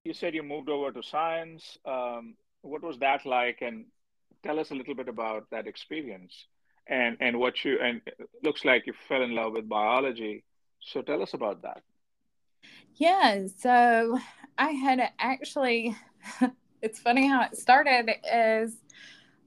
You 0.04 0.14
said 0.14 0.34
you 0.34 0.44
moved 0.44 0.70
over 0.70 0.92
to 0.92 1.04
science. 1.04 1.78
Um, 1.86 2.36
what 2.62 2.82
was 2.82 2.98
that 3.00 3.26
like? 3.26 3.62
And 3.62 3.86
tell 4.44 4.60
us 4.60 4.72
a 4.72 4.76
little 4.76 4.96
bit 4.96 5.10
about 5.10 5.50
that 5.52 5.68
experience 5.68 6.48
and 6.88 7.18
and 7.20 7.40
what 7.40 7.66
you 7.66 7.80
and 7.80 8.02
looks 8.44 8.64
like 8.64 8.86
you 8.86 8.94
fell 9.08 9.24
in 9.24 9.36
love 9.36 9.54
with 9.54 9.68
biology. 9.68 10.44
So 10.80 11.02
tell 11.02 11.22
us 11.22 11.34
about 11.34 11.62
that. 11.64 11.82
Yeah, 12.96 13.48
so 13.58 14.20
I 14.58 14.70
had 14.72 15.12
actually, 15.20 15.96
it's 16.82 17.00
funny 17.00 17.28
how 17.28 17.42
it 17.44 17.58
started 17.58 18.10
is 18.32 18.78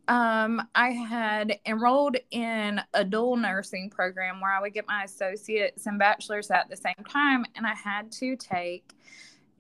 um, 0.09 0.67
I 0.75 0.91
had 0.91 1.59
enrolled 1.67 2.17
in 2.31 2.81
a 2.95 3.05
dual 3.05 3.37
nursing 3.37 3.91
program 3.91 4.41
where 4.41 4.53
I 4.53 4.61
would 4.61 4.73
get 4.75 4.87
my 4.89 5.05
associates 5.05 5.87
and 5.87 5.99
bachelor's 5.99 6.51
at 6.51 6.69
the 6.69 6.77
same 6.77 7.05
time, 7.09 7.45
and 7.55 7.67
I 7.67 7.75
had 7.75 8.11
to 8.13 8.35
take 8.37 8.95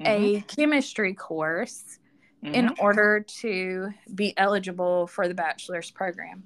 a 0.00 0.40
chemistry 0.42 1.12
course 1.14 1.98
in 2.42 2.66
Mhm. 2.66 2.78
order 2.78 3.20
to 3.40 3.92
be 4.14 4.32
eligible 4.36 5.08
for 5.08 5.26
the 5.26 5.34
bachelor's 5.34 5.90
program. 5.90 6.44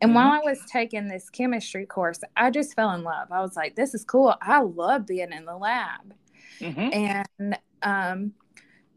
And 0.00 0.14
while 0.14 0.32
I 0.32 0.38
was 0.38 0.58
taking 0.66 1.06
this 1.06 1.28
chemistry 1.28 1.84
course, 1.84 2.20
I 2.34 2.50
just 2.50 2.74
fell 2.74 2.92
in 2.92 3.02
love. 3.02 3.30
I 3.30 3.42
was 3.42 3.54
like, 3.54 3.74
this 3.76 3.92
is 3.94 4.04
cool. 4.04 4.34
I 4.40 4.60
love 4.60 5.06
being 5.06 5.32
in 5.32 5.44
the 5.44 5.56
lab. 5.56 6.14
Mhm. 6.60 6.94
And 6.94 7.58
um, 7.82 8.32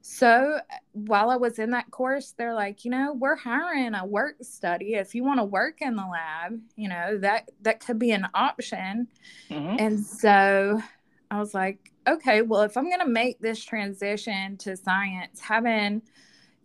so 0.09 0.61
while 0.93 1.29
I 1.29 1.35
was 1.35 1.59
in 1.59 1.71
that 1.71 1.91
course, 1.91 2.33
they're 2.37 2.53
like, 2.53 2.85
you 2.85 2.91
know, 2.91 3.13
we're 3.13 3.35
hiring 3.35 3.93
a 3.93 4.05
work 4.05 4.37
study. 4.41 4.93
If 4.93 5.13
you 5.13 5.21
want 5.25 5.41
to 5.41 5.43
work 5.43 5.81
in 5.81 5.97
the 5.97 6.05
lab, 6.05 6.61
you 6.77 6.87
know, 6.87 7.17
that 7.17 7.51
that 7.63 7.81
could 7.85 7.99
be 7.99 8.11
an 8.11 8.25
option. 8.33 9.09
Mhm. 9.49 9.75
And 9.77 9.99
so 9.99 10.81
I 11.29 11.39
was 11.39 11.53
like, 11.53 11.91
okay, 12.07 12.41
well, 12.41 12.61
if 12.61 12.77
I'm 12.77 12.85
going 12.85 13.01
to 13.01 13.05
make 13.05 13.41
this 13.41 13.61
transition 13.61 14.55
to 14.59 14.77
science, 14.77 15.41
having, 15.41 16.01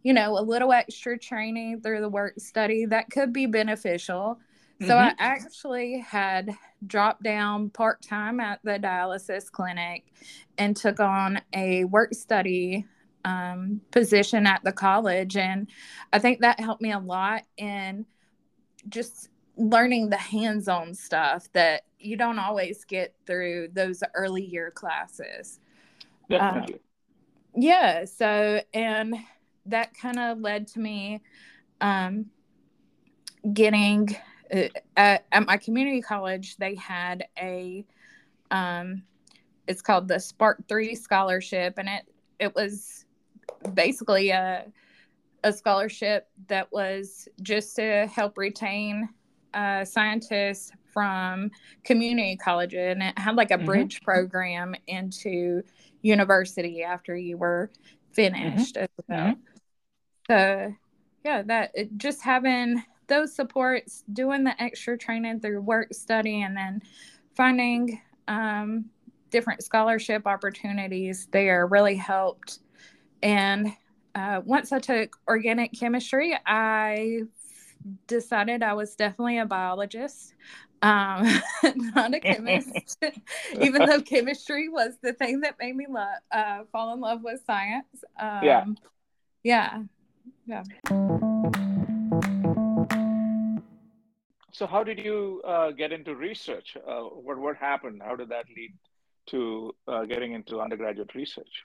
you 0.05 0.13
know, 0.13 0.39
a 0.39 0.41
little 0.41 0.73
extra 0.73 1.19
training 1.19 1.81
through 1.81 2.01
the 2.01 2.09
work 2.09 2.35
study, 2.39 2.87
that 2.87 3.11
could 3.11 3.33
be 3.33 3.47
beneficial. 3.47 4.39
So 4.87 4.97
I 4.97 5.15
actually 5.19 5.99
had 5.99 6.51
dropped 6.87 7.23
down 7.23 7.71
part 7.71 8.03
time 8.03 8.41
at 8.41 8.59
the 8.65 8.81
dialysis 8.81 9.51
clinic 9.51 10.05
and 10.59 10.77
took 10.77 10.99
on 10.99 11.41
a 11.53 11.85
work 11.85 12.15
study 12.15 12.87
um, 13.25 13.81
position 13.91 14.47
at 14.47 14.62
the 14.64 14.73
college. 14.73 15.37
And 15.37 15.69
I 16.12 16.19
think 16.19 16.41
that 16.41 16.61
helped 16.61 16.83
me 16.83 16.93
a 16.93 16.99
lot 16.99 17.45
in 17.57 18.07
just 18.88 19.29
learning 19.57 20.09
the 20.09 20.17
hands 20.17 20.69
on 20.69 20.95
stuff 20.95 21.49
that 21.52 21.83
you 21.99 22.17
don't 22.17 22.38
always 22.38 22.85
get 22.85 23.14
through 23.26 23.69
those 23.73 24.02
early 24.14 24.45
year 24.45 24.71
classes. 24.71 25.61
Definitely. 26.29 26.81
Yeah. 27.55 28.05
So, 28.07 28.61
and 28.73 29.14
that 29.67 29.95
kind 29.95 30.19
of 30.19 30.38
led 30.38 30.67
to 30.69 30.81
me 30.81 31.21
um, 31.81 32.26
getting 33.52 34.17
uh, 34.52 34.69
at, 34.97 35.26
at 35.31 35.47
my 35.47 35.57
community 35.57 36.00
college, 36.00 36.57
they 36.57 36.75
had 36.75 37.26
a, 37.38 37.85
um, 38.50 39.02
it's 39.67 39.83
called 39.83 40.09
the 40.09 40.19
Spark 40.19 40.67
3 40.69 40.95
Scholarship, 40.95 41.75
and 41.79 41.88
it, 41.88 42.02
it 42.38 42.55
was 42.55 43.02
basically 43.75 44.31
a, 44.31 44.67
a 45.45 45.53
scholarship 45.53 46.29
that 46.49 46.71
was 46.73 47.29
just 47.43 47.77
to 47.77 48.07
help 48.07 48.39
retain 48.39 49.09
uh, 49.55 49.85
scientists 49.85 50.73
from 50.93 51.51
community 51.85 52.37
colleges, 52.37 52.93
and 52.93 53.03
it 53.03 53.19
had 53.19 53.35
like 53.37 53.51
a 53.51 53.59
Mhm. 53.59 53.65
bridge 53.67 54.01
program 54.03 54.75
into 54.87 55.63
university 56.03 56.83
after 56.83 57.17
you 57.17 57.37
were 57.37 57.71
finished 58.13 58.77
as 58.77 58.89
well. 59.09 59.35
So 60.29 60.75
yeah, 61.25 61.43
that 61.43 61.71
it, 61.75 61.97
just 61.97 62.23
having 62.23 62.83
those 63.09 63.35
supports, 63.35 64.05
doing 64.13 64.45
the 64.45 64.61
extra 64.63 64.97
training 64.97 65.41
through 65.41 65.61
work 65.61 65.93
study, 65.93 66.43
and 66.43 66.57
then 66.57 66.83
finding 67.35 68.01
um, 68.29 68.87
different 69.31 69.63
scholarship 69.63 70.27
opportunities 70.27 71.27
there 71.31 71.67
really 71.67 71.97
helped. 71.97 72.61
And 73.23 73.73
uh, 74.14 74.41
once 74.45 74.73
I 74.73 74.79
took 74.79 75.17
organic 75.29 75.73
chemistry, 75.73 76.37
I 76.47 77.23
decided 78.07 78.62
I 78.62 78.75
was 78.75 78.95
definitely 78.95 79.38
a 79.38 79.47
biologist, 79.47 80.35
um, 80.83 81.26
not 81.95 82.14
a 82.14 82.21
chemist, 82.21 82.97
even 83.61 83.87
though 83.87 84.00
chemistry 84.00 84.69
was 84.69 84.95
the 85.02 85.12
thing 85.12 85.41
that 85.41 85.57
made 85.59 85.76
me 85.76 85.87
love, 85.88 86.19
uh, 86.31 86.64
fall 86.73 86.93
in 86.95 87.00
love 87.00 87.23
with 87.23 87.41
science. 87.47 88.05
Um, 88.19 88.43
Yeah. 88.43 88.64
Yeah. 89.45 89.83
Yeah. 90.47 90.62
So, 94.52 94.67
how 94.67 94.85
did 94.85 94.99
you 94.99 95.41
uh, 95.45 95.71
get 95.71 95.93
into 95.93 96.14
research? 96.14 96.76
Uh, 96.76 97.02
what 97.02 97.38
what 97.38 97.57
happened? 97.57 98.02
How 98.05 98.14
did 98.14 98.29
that 98.29 98.45
lead 98.55 98.73
to 99.29 99.75
uh, 99.88 100.05
getting 100.05 100.33
into 100.33 100.61
undergraduate 100.61 101.14
research? 101.14 101.64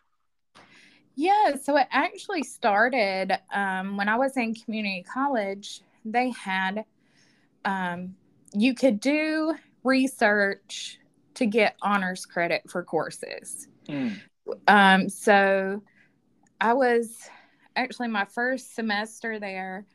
Yeah, 1.20 1.56
so 1.60 1.76
it 1.78 1.88
actually 1.90 2.44
started 2.44 3.40
um, 3.52 3.98
when 3.98 4.08
I 4.08 4.18
was 4.18 4.38
in 4.38 4.54
community 4.54 5.04
college. 5.04 5.82
They 6.06 6.30
had, 6.30 6.86
um, 7.66 8.16
you 8.54 8.76
could 8.76 9.00
do 9.00 9.56
research 9.84 11.00
to 11.34 11.48
get 11.48 11.76
honors 11.82 12.24
credit 12.28 12.70
for 12.70 12.84
courses. 12.84 13.68
Um, 14.68 15.10
so 15.10 15.82
I 16.62 16.74
was 16.74 17.28
actually 17.76 18.10
my 18.10 18.26
first 18.26 18.76
semester 18.76 19.40
there. 19.40 19.88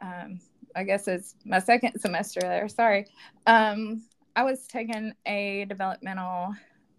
Um, 0.00 0.40
I 0.74 0.84
guess 0.84 1.06
it's 1.08 1.36
my 1.44 1.58
second 1.58 2.00
semester 2.00 2.40
there. 2.40 2.68
Sorry. 2.68 3.06
Um, 3.46 4.02
I 4.34 4.44
was 4.44 4.66
taking 4.66 5.12
a 5.26 5.66
developmental 5.68 6.54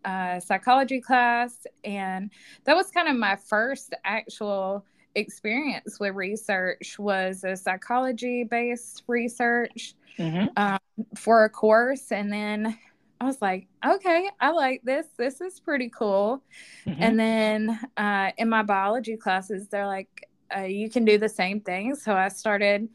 uh, 0.06 0.40
psychology 0.40 1.02
class, 1.02 1.66
and 1.84 2.30
that 2.66 2.76
was 2.76 2.92
kind 2.92 3.08
of 3.08 3.16
my 3.16 3.36
first 3.36 3.94
actual 4.06 4.86
experience 5.16 5.98
with 6.00 6.14
research 6.16 6.98
was 7.00 7.44
a 7.44 7.56
psychology 7.56 8.44
based 8.44 9.04
research 9.08 9.94
Mm-hmm. 10.18 10.48
um, 10.56 10.80
for 11.18 11.44
a 11.44 11.50
course 11.50 12.10
and 12.14 12.32
then 12.32 12.78
i 13.20 13.26
was 13.26 13.42
like 13.42 13.68
okay 13.86 14.30
i 14.40 14.50
like 14.52 14.82
this 14.86 15.06
this 15.18 15.42
is 15.42 15.60
pretty 15.60 15.90
cool 15.90 16.42
Mm-hmm. 16.88 17.04
and 17.04 17.20
then 17.20 17.80
uh, 17.98 18.32
in 18.38 18.48
my 18.48 18.64
biology 18.64 19.18
classes 19.18 19.68
they're 19.68 19.86
like 19.88 20.30
uh, 20.56 20.62
you 20.62 20.90
can 20.90 21.04
do 21.04 21.18
the 21.18 21.28
same 21.28 21.60
thing 21.60 21.96
so 21.96 22.14
i 22.16 22.30
started 22.30 22.88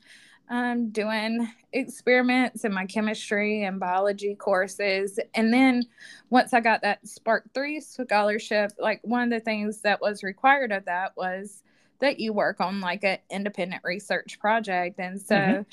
um, 0.50 0.90
doing 0.90 1.48
experiments 1.72 2.64
in 2.64 2.72
my 2.74 2.86
chemistry 2.86 3.62
and 3.64 3.78
biology 3.80 4.34
courses 4.34 5.20
and 5.34 5.54
then 5.54 5.84
once 6.30 6.52
i 6.52 6.60
got 6.60 6.82
that 6.82 7.06
spark 7.06 7.44
3 7.54 7.80
scholarship 7.80 8.72
like 8.78 9.00
one 9.04 9.22
of 9.22 9.30
the 9.30 9.38
things 9.40 9.82
that 9.82 10.00
was 10.00 10.24
required 10.24 10.72
of 10.72 10.84
that 10.86 11.16
was 11.16 11.62
that 12.00 12.18
you 12.18 12.32
work 12.32 12.60
on 12.60 12.80
like 12.80 13.04
an 13.04 13.18
independent 13.30 13.82
research 13.84 14.40
project 14.40 14.98
and 14.98 15.20
so 15.22 15.58
Mhm. 15.58 15.66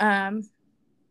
um 0.00 0.42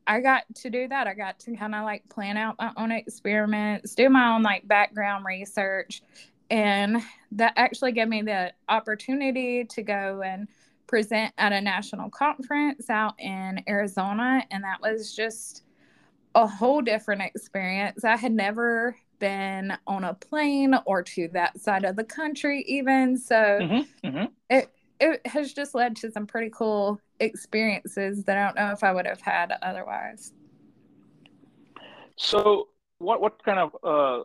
I 0.07 0.19
got 0.21 0.43
to 0.55 0.69
do 0.69 0.87
that. 0.87 1.07
I 1.07 1.13
got 1.13 1.39
to 1.41 1.55
kind 1.55 1.75
of 1.75 1.83
like 1.83 2.09
plan 2.09 2.37
out 2.37 2.55
my 2.59 2.71
own 2.77 2.91
experiments, 2.91 3.95
do 3.95 4.09
my 4.09 4.35
own 4.35 4.43
like 4.43 4.67
background 4.67 5.25
research. 5.25 6.01
And 6.49 7.01
that 7.33 7.53
actually 7.55 7.93
gave 7.93 8.09
me 8.09 8.21
the 8.23 8.51
opportunity 8.67 9.65
to 9.65 9.83
go 9.83 10.21
and 10.25 10.47
present 10.91 11.33
at 11.37 11.53
a 11.53 11.61
national 11.61 12.09
conference 12.09 12.89
out 12.89 13.13
in 13.17 13.63
Arizona. 13.69 14.43
And 14.51 14.61
that 14.65 14.81
was 14.81 15.15
just 15.15 15.63
a 16.35 16.45
whole 16.45 16.81
different 16.81 17.21
experience. 17.21 18.03
I 18.03 18.17
had 18.17 18.33
never 18.33 18.97
been 19.17 19.77
on 19.87 20.03
a 20.03 20.13
plane 20.13 20.75
or 20.85 21.01
to 21.03 21.29
that 21.29 21.57
side 21.61 21.85
of 21.85 21.95
the 21.95 22.03
country, 22.03 22.63
even. 22.67 23.17
So 23.17 23.61
Mm-hmm. 23.61 24.07
Mm-hmm. 24.07 24.25
it 24.49 24.69
it 24.99 25.25
has 25.25 25.53
just 25.53 25.73
led 25.73 25.95
to 25.97 26.11
some 26.11 26.27
pretty 26.27 26.49
cool 26.53 26.99
experiences 27.21 28.25
that 28.25 28.37
I 28.37 28.45
don't 28.45 28.55
know 28.57 28.71
if 28.73 28.83
I 28.83 28.91
would 28.91 29.07
have 29.07 29.21
had 29.21 29.53
otherwise. 29.61 30.33
So, 32.17 32.69
what 32.99 33.21
what 33.21 33.43
kind 33.43 33.59
of 33.59 33.75
uh, 33.83 34.23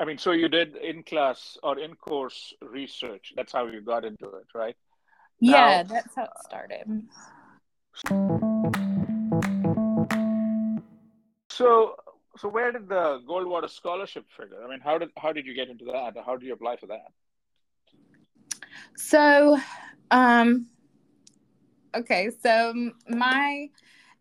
I 0.00 0.04
mean, 0.04 0.18
so 0.18 0.32
you 0.32 0.48
did 0.48 0.76
in 0.76 1.02
class 1.02 1.58
or 1.62 1.78
in 1.78 1.94
course 1.94 2.54
research. 2.62 3.32
That's 3.36 3.52
how 3.52 3.66
you 3.66 3.80
got 3.82 4.04
into 4.04 4.26
it, 4.36 4.46
right? 4.54 4.76
Yeah, 5.40 5.82
Now- 5.82 5.94
that's 5.94 6.14
how 6.14 6.24
it 6.24 6.30
started. 6.44 7.02
So, 11.50 11.96
so 12.38 12.48
where 12.48 12.72
did 12.72 12.88
the 12.88 13.20
Goldwater 13.28 13.68
scholarship 13.68 14.24
figure? 14.36 14.62
I 14.64 14.68
mean, 14.68 14.80
how 14.80 14.98
did 14.98 15.10
how 15.16 15.32
did 15.32 15.46
you 15.46 15.54
get 15.54 15.68
into 15.68 15.84
that? 15.86 16.14
How 16.24 16.36
did 16.36 16.46
you 16.46 16.54
apply 16.54 16.76
for 16.76 16.86
that? 16.86 17.12
So, 18.96 19.58
um, 20.10 20.66
okay, 21.94 22.30
so 22.42 22.92
my 23.08 23.68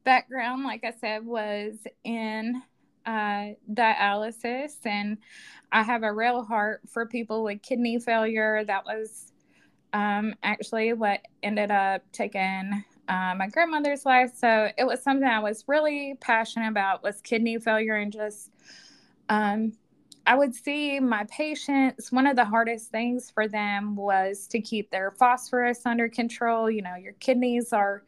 background, 0.04 0.64
like 0.64 0.84
I 0.84 0.94
said, 1.00 1.26
was 1.26 1.76
in 2.04 2.62
uh, 3.06 3.50
dialysis, 3.72 4.74
and 4.86 5.18
I 5.72 5.84
have 5.84 6.04
a 6.04 6.12
real 6.14 6.44
heart 6.44 6.82
for 6.90 7.06
people 7.06 7.44
with 7.44 7.62
kidney 7.62 8.00
failure. 8.00 8.64
That 8.66 8.86
was 8.86 9.29
um, 9.94 10.36
actually 10.44 10.94
what 10.94 11.22
ended 11.44 11.72
up 11.72 12.04
taking 12.12 12.84
uh, 13.08 13.34
my 13.36 13.48
grandmother's 13.48 14.06
life. 14.06 14.32
So 14.36 14.70
it 14.78 14.84
was 14.86 15.02
something 15.02 15.28
I 15.28 15.40
was 15.40 15.64
really 15.68 16.16
passionate 16.22 16.70
about 16.70 17.04
was 17.04 17.22
kidney 17.22 17.58
failure 17.58 17.96
and 17.96 18.12
just 18.14 18.52
um, 19.30 19.74
I 20.26 20.36
would 20.36 20.54
see 20.54 21.00
my 21.00 21.26
patients, 21.30 22.12
one 22.12 22.28
of 22.28 22.36
the 22.36 22.46
hardest 22.46 22.92
things 22.92 23.32
for 23.32 23.48
them 23.48 23.96
was 23.96 24.48
to 24.48 24.62
keep 24.62 24.92
their 24.92 25.12
phosphorus 25.12 25.86
under 25.86 26.08
control. 26.08 26.70
You 26.70 26.84
know, 26.84 26.96
your 26.96 27.14
kidneys 27.14 27.74
are 27.74 28.04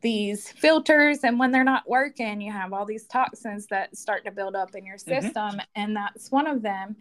these 0.00 0.50
filters, 0.50 1.24
and 1.24 1.38
when 1.38 1.52
they're 1.52 1.62
not 1.62 1.88
working, 1.88 2.40
you 2.40 2.50
have 2.50 2.72
all 2.72 2.86
these 2.86 3.06
toxins 3.06 3.66
that 3.66 3.96
start 3.96 4.24
to 4.24 4.30
build 4.30 4.56
up 4.56 4.74
in 4.74 4.84
your 4.84 4.96
Mhm. 4.96 5.22
system, 5.22 5.60
and 5.76 5.94
that's 5.94 6.32
one 6.32 6.46
of 6.46 6.62
them. 6.62 6.96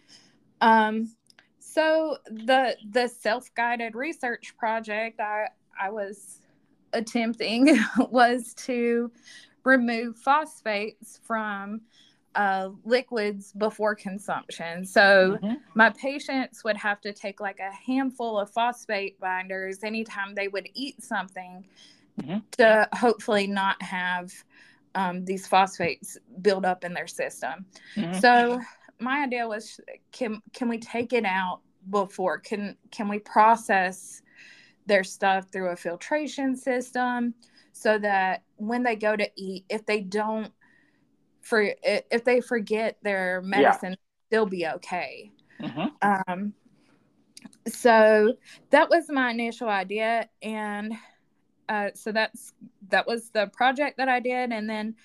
Um, 0.62 1.16
so 1.74 2.18
the 2.26 2.76
the 2.92 3.08
self-guided 3.08 3.96
research 3.96 4.56
project 4.58 5.20
I 5.20 5.48
I 5.80 5.90
was 5.90 6.40
attempting 6.94 7.78
was 8.10 8.54
to 8.56 9.12
remove 9.64 10.18
phosphates 10.18 11.20
from 11.24 11.82
uh, 12.36 12.70
liquids 12.86 13.54
before 13.54 13.96
consumption. 13.96 14.86
So 14.86 15.40
Mhm. 15.42 15.58
my 15.76 15.90
patients 15.92 16.64
would 16.64 16.78
have 16.78 17.02
to 17.02 17.14
take 17.14 17.40
like 17.40 17.60
a 17.60 17.72
handful 17.72 18.40
of 18.40 18.50
phosphate 18.52 19.20
binders 19.20 19.84
anytime 19.84 20.36
they 20.36 20.48
would 20.48 20.70
eat 20.74 21.04
something 21.04 21.66
Mhm. 22.22 22.44
to 22.52 22.88
hopefully 22.94 23.48
not 23.48 23.82
have 23.82 24.32
um, 24.96 25.24
these 25.26 25.48
phosphates 25.48 26.18
build 26.42 26.66
up 26.66 26.84
in 26.84 26.94
their 26.94 27.08
system. 27.08 27.66
Mhm. 27.96 28.22
So 28.22 28.60
my 29.00 29.24
idea 29.24 29.48
was 29.48 29.80
can 30.12 30.42
can 30.54 30.70
we 30.70 30.78
take 30.78 31.14
it 31.14 31.26
out 31.26 31.62
before? 31.90 32.40
Can 32.40 32.76
can 32.92 33.08
we 33.08 33.20
process 33.20 34.22
their 34.86 35.04
stuff 35.04 35.48
through 35.52 35.70
a 35.70 35.76
filtration 35.76 36.56
system 36.56 37.34
so 37.72 37.98
that 38.00 38.44
when 38.58 38.84
they 38.84 38.96
go 38.96 39.16
to 39.16 39.30
eat 39.36 39.64
if 39.70 39.86
they 39.86 40.02
don't 40.02 40.52
for 41.42 41.74
if 41.84 42.24
they 42.24 42.42
forget 42.42 42.98
their 43.04 43.42
medicine 43.42 43.96
they'll 44.30 44.46
be 44.46 44.68
okay. 44.68 45.32
Mhm. 45.62 45.92
um 46.02 46.54
so 47.68 48.36
that 48.70 48.90
was 48.90 49.06
my 49.10 49.32
initial 49.32 49.70
idea 49.70 50.28
and 50.42 50.94
uh 51.70 51.90
so 51.94 52.12
that's 52.12 52.54
that 52.90 53.08
was 53.08 53.30
the 53.30 53.48
project 53.48 53.98
that 53.98 54.10
i 54.10 54.20
did. 54.20 54.52
And 54.52 54.70
then 54.70 54.96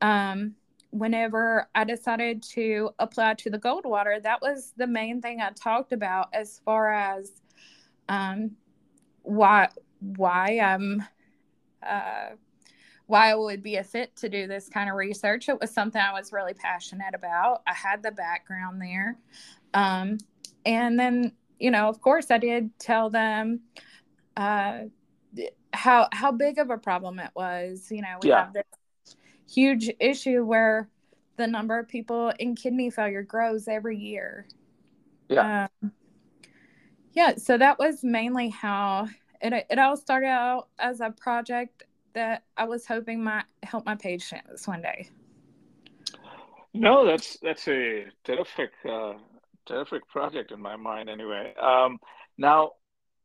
um 0.00 0.54
whenever 0.90 1.68
i 1.74 1.84
decided 1.84 2.42
to 2.42 2.90
apply 2.98 3.34
to 3.34 3.50
the 3.50 3.58
goldwater 3.58 4.22
that 4.22 4.40
was 4.40 4.72
the 4.76 4.86
main 4.86 5.20
thing 5.20 5.40
i 5.40 5.50
talked 5.50 5.92
about 5.92 6.28
as 6.32 6.60
far 6.64 6.92
as 6.92 7.32
um 8.08 8.50
why 9.22 9.68
why 10.00 10.58
i'm 10.62 11.02
uh 11.86 12.30
why 13.08 13.30
I 13.30 13.34
would 13.34 13.62
be 13.62 13.76
a 13.76 13.84
fit 13.84 14.14
to 14.16 14.28
do 14.28 14.46
this 14.46 14.68
kind 14.68 14.88
of 14.90 14.94
research. 14.94 15.48
It 15.48 15.58
was 15.58 15.70
something 15.70 16.00
I 16.00 16.12
was 16.12 16.30
really 16.30 16.52
passionate 16.52 17.14
about. 17.14 17.62
I 17.66 17.72
had 17.72 18.02
the 18.02 18.10
background 18.10 18.82
there. 18.82 19.16
Um, 19.72 20.18
and 20.66 20.98
then, 21.00 21.32
you 21.58 21.70
know, 21.70 21.88
of 21.88 22.02
course, 22.02 22.30
I 22.30 22.36
did 22.36 22.78
tell 22.78 23.08
them 23.08 23.60
uh, 24.36 24.80
how 25.72 26.08
how 26.12 26.32
big 26.32 26.58
of 26.58 26.68
a 26.68 26.76
problem 26.76 27.18
it 27.18 27.30
was. 27.34 27.88
You 27.90 28.02
know, 28.02 28.18
we 28.20 28.28
Yeah. 28.28 28.40
have 28.40 28.52
this 28.52 28.64
huge 29.48 29.90
issue 30.00 30.44
where 30.44 30.88
the 31.36 31.46
number 31.46 31.78
of 31.78 31.88
people 31.88 32.32
in 32.38 32.54
kidney 32.54 32.90
failure 32.90 33.22
grows 33.22 33.68
every 33.68 33.96
year. 33.96 34.46
Yeah. 35.28 35.68
Um, 35.82 35.92
yeah. 37.12 37.36
So 37.36 37.58
that 37.58 37.78
was 37.78 38.02
mainly 38.02 38.48
how 38.48 39.08
it 39.40 39.66
it 39.70 39.78
all 39.78 39.96
started 39.96 40.28
out 40.28 40.68
as 40.78 41.00
a 41.00 41.10
project 41.10 41.84
that 42.14 42.42
I 42.56 42.64
was 42.64 42.86
hoping 42.86 43.22
might 43.22 43.44
help 43.62 43.86
my 43.86 43.94
patients 43.94 44.66
one 44.66 44.82
day. 44.82 45.08
No, 46.74 47.06
that's 47.06 47.38
that's 47.42 47.66
a 47.68 48.06
terrific, 48.24 48.70
uh, 48.88 49.14
terrific 49.66 50.06
project 50.08 50.52
in 50.52 50.60
my 50.60 50.76
mind. 50.76 51.08
Anyway, 51.08 51.54
um, 51.60 51.98
now, 52.36 52.72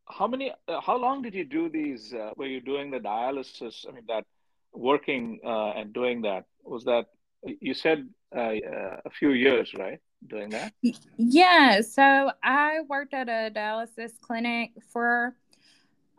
how 0.07 0.27
many? 0.27 0.51
Uh, 0.67 0.79
how 0.81 0.97
long 0.97 1.21
did 1.21 1.33
you 1.33 1.45
do 1.45 1.69
these? 1.69 2.13
Uh, 2.13 2.31
were 2.37 2.47
you 2.47 2.61
doing 2.61 2.89
the 2.89 2.99
dialysis? 2.99 3.85
I 3.87 3.91
mean, 3.91 4.05
that 4.07 4.25
working 4.73 5.39
uh, 5.45 5.71
and 5.71 5.93
doing 5.93 6.21
that 6.23 6.45
was 6.63 6.83
that 6.85 7.05
you 7.43 7.73
said 7.73 8.07
uh, 8.35 8.39
uh, 8.39 8.99
a 9.05 9.09
few 9.09 9.31
years, 9.31 9.73
right? 9.77 9.99
Doing 10.27 10.49
that. 10.49 10.73
Yeah. 11.17 11.81
So 11.81 12.31
I 12.41 12.79
worked 12.87 13.13
at 13.13 13.27
a 13.27 13.51
dialysis 13.53 14.19
clinic 14.21 14.71
for 14.91 15.35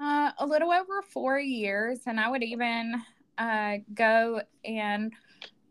uh, 0.00 0.32
a 0.38 0.46
little 0.46 0.70
over 0.70 1.02
four 1.02 1.38
years, 1.38 2.00
and 2.06 2.20
I 2.20 2.28
would 2.28 2.42
even 2.42 3.02
uh, 3.38 3.76
go 3.94 4.42
and 4.64 5.12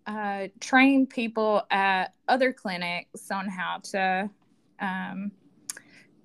uh, 0.08 0.48
train 0.60 1.06
people 1.06 1.64
at 1.70 2.14
other 2.28 2.52
clinics 2.52 3.32
on 3.32 3.48
how 3.48 3.80
to 3.92 4.30
um, 4.80 5.32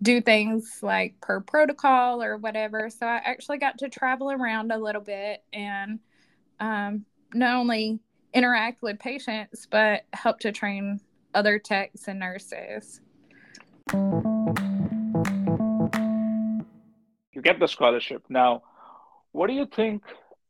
do 0.03 0.21
things 0.21 0.81
like 0.83 1.21
per 1.21 1.41
protocol 1.41 2.23
or 2.23 2.37
whatever. 2.39 2.89
So 2.91 3.07
I 3.07 3.17
actually 3.17 3.59
got 3.59 3.79
to 3.79 3.89
travel 3.89 4.31
around 4.31 4.73
a 4.73 4.79
little 4.79 5.03
bit 5.03 5.45
and 5.53 5.99
um, 6.61 7.05
not 7.35 7.57
only 7.57 8.01
interact 8.35 8.83
with 8.83 8.99
patients, 8.99 9.67
but 9.71 10.03
help 10.13 10.41
to 10.41 10.53
train 10.53 11.01
other 11.35 11.59
techs 11.59 12.09
and 12.09 12.19
nurses. 12.19 13.01
You 17.33 17.43
get 17.43 17.61
the 17.61 17.69
scholarship. 17.69 18.25
Now, 18.29 18.63
what 19.33 19.47
do 19.47 19.53
you 19.55 19.67
think 19.67 20.03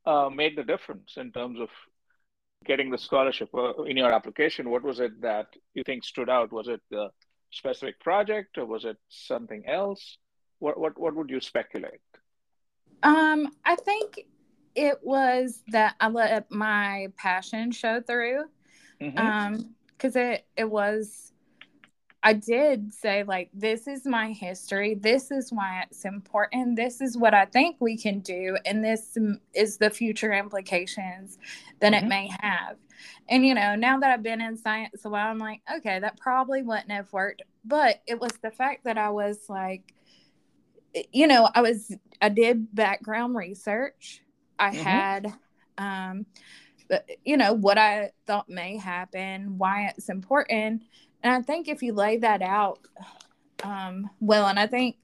uh, 0.07 0.31
made 0.31 0.57
the 0.57 0.62
difference 0.62 1.14
in 1.16 1.33
terms 1.33 1.61
of 1.61 1.68
getting 2.64 2.90
the 2.90 2.99
scholarship 2.99 3.51
uh, 3.55 3.83
in 3.83 3.97
your 3.97 4.12
application? 4.12 4.71
What 4.71 4.83
was 4.83 5.01
it 5.01 5.21
that 5.23 5.49
you 5.75 5.85
think 5.85 6.05
stood 6.05 6.31
out? 6.31 6.53
Was 6.53 6.68
it 6.68 6.81
the 6.90 7.11
specific 7.51 8.01
project 8.01 8.59
or 8.59 8.66
was 8.66 8.85
it 8.85 8.97
something 9.09 9.64
else? 9.66 10.18
What, 10.59 10.79
what, 10.79 10.99
what 10.99 11.14
would 11.14 11.31
you 11.31 11.40
speculate? 11.40 12.01
Um, 13.03 13.49
I 13.64 13.77
think 13.77 14.27
it 14.75 14.99
was 15.03 15.63
that 15.69 15.97
I 16.01 16.09
let 16.09 16.51
my 16.51 17.09
passion 17.17 17.71
show 17.71 18.01
through. 18.01 18.45
Mm-hmm. 19.01 19.19
Um, 19.19 19.75
because 19.99 20.17
it 20.17 20.47
it 20.57 20.71
was 20.71 21.33
I 22.23 22.33
did 22.33 22.93
say 22.93 23.23
like 23.23 23.51
this 23.53 23.87
is 23.87 24.05
my 24.07 24.33
history. 24.33 24.95
This 24.95 25.31
is 25.31 25.53
why 25.53 25.85
it's 25.89 26.05
important. 26.05 26.77
This 26.77 27.01
is 27.01 27.17
what 27.17 27.35
I 27.35 27.45
think 27.45 27.77
we 27.81 27.97
can 27.97 28.21
do 28.21 28.57
and 28.65 28.85
this 28.85 29.17
is 29.55 29.77
the 29.77 29.91
future 29.91 30.33
implications 30.33 31.39
that 31.81 31.93
mm-hmm. 31.93 32.07
it 32.07 32.09
may 32.09 32.31
have. 32.41 32.77
And 33.29 33.47
you 33.47 33.55
know, 33.55 33.77
now 33.77 33.99
that 33.99 34.11
I've 34.11 34.23
been 34.23 34.41
in 34.41 34.57
science 34.57 35.05
a 35.05 35.11
while, 35.11 35.31
I'm 35.31 35.39
like, 35.39 35.63
okay, 35.77 36.01
that 36.01 36.19
probably 36.19 36.63
wouldn't 36.63 36.91
have 36.91 37.13
worked. 37.13 37.43
But 37.65 38.03
it 38.07 38.21
was 38.21 38.33
the 38.43 38.51
fact 38.51 38.85
that 38.85 38.99
I 38.99 39.11
was 39.11 39.39
like 39.49 39.95
you 41.13 41.27
know, 41.27 41.49
I 41.55 41.61
was 41.61 41.95
I 42.21 42.29
did 42.31 42.75
background 42.75 43.37
research 43.37 44.23
I 44.59 44.71
mm-hmm. 44.71 44.79
had, 44.79 45.35
um, 45.77 46.27
you 47.25 47.37
know, 47.37 47.53
what 47.53 47.79
I 47.79 48.12
thought 48.27 48.49
may 48.49 48.77
happen, 48.77 49.59
why 49.59 49.92
it's 49.97 50.09
important. 50.09 50.83
And 51.23 51.33
I 51.33 51.42
think 51.42 51.68
if 51.68 51.83
you 51.83 51.92
lay 51.92 52.18
that 52.18 52.42
out 52.42 52.79
um, 53.62 54.11
well, 54.21 54.47
and 54.47 54.59
I 54.59 54.66
think 54.66 54.97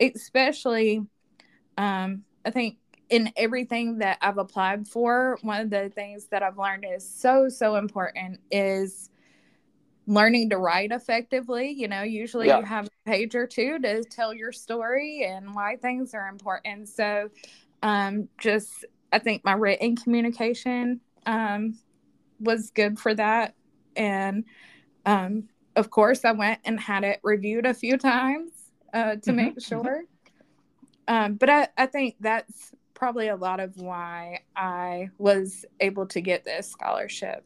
especially, 0.00 1.06
um, 1.78 2.24
I 2.44 2.50
think 2.50 2.76
in 3.08 3.32
everything 3.36 3.98
that 3.98 4.18
I've 4.20 4.38
applied 4.38 4.88
for, 4.88 5.38
one 5.42 5.60
of 5.60 5.70
the 5.70 5.90
things 5.94 6.26
that 6.26 6.42
I've 6.42 6.58
learned 6.58 6.86
is 6.90 7.08
so, 7.08 7.48
so 7.48 7.76
important 7.76 8.40
is 8.50 9.10
learning 10.06 10.50
to 10.50 10.58
write 10.58 10.92
effectively. 10.92 11.70
You 11.70 11.88
know, 11.88 12.02
usually 12.02 12.48
yeah. 12.48 12.58
you 12.58 12.64
have 12.64 12.86
a 12.86 13.10
page 13.10 13.34
or 13.34 13.46
two 13.46 13.78
to 13.80 14.02
tell 14.04 14.34
your 14.34 14.52
story 14.52 15.24
and 15.24 15.54
why 15.54 15.76
things 15.76 16.14
are 16.14 16.28
important. 16.28 16.88
So, 16.88 17.28
um, 17.82 18.28
just 18.38 18.84
I 19.12 19.18
think 19.18 19.44
my 19.44 19.52
written 19.52 19.94
communication 19.94 21.00
um, 21.26 21.78
was 22.40 22.70
good 22.70 22.98
for 22.98 23.14
that. 23.14 23.54
And 23.94 24.44
um, 25.04 25.48
of 25.76 25.90
course, 25.90 26.24
I 26.24 26.32
went 26.32 26.60
and 26.64 26.80
had 26.80 27.04
it 27.04 27.20
reviewed 27.22 27.66
a 27.66 27.74
few 27.74 27.98
times 27.98 28.50
uh, 28.94 29.12
to 29.12 29.18
mm-hmm. 29.18 29.36
make 29.36 29.56
mm-hmm. 29.56 29.82
sure. 29.82 30.04
Um, 31.08 31.34
but 31.34 31.50
I, 31.50 31.68
I 31.76 31.86
think 31.86 32.16
that's 32.20 32.72
probably 32.94 33.28
a 33.28 33.36
lot 33.36 33.60
of 33.60 33.76
why 33.76 34.40
I 34.56 35.10
was 35.18 35.64
able 35.80 36.06
to 36.06 36.20
get 36.20 36.44
this 36.44 36.70
scholarship. 36.70 37.44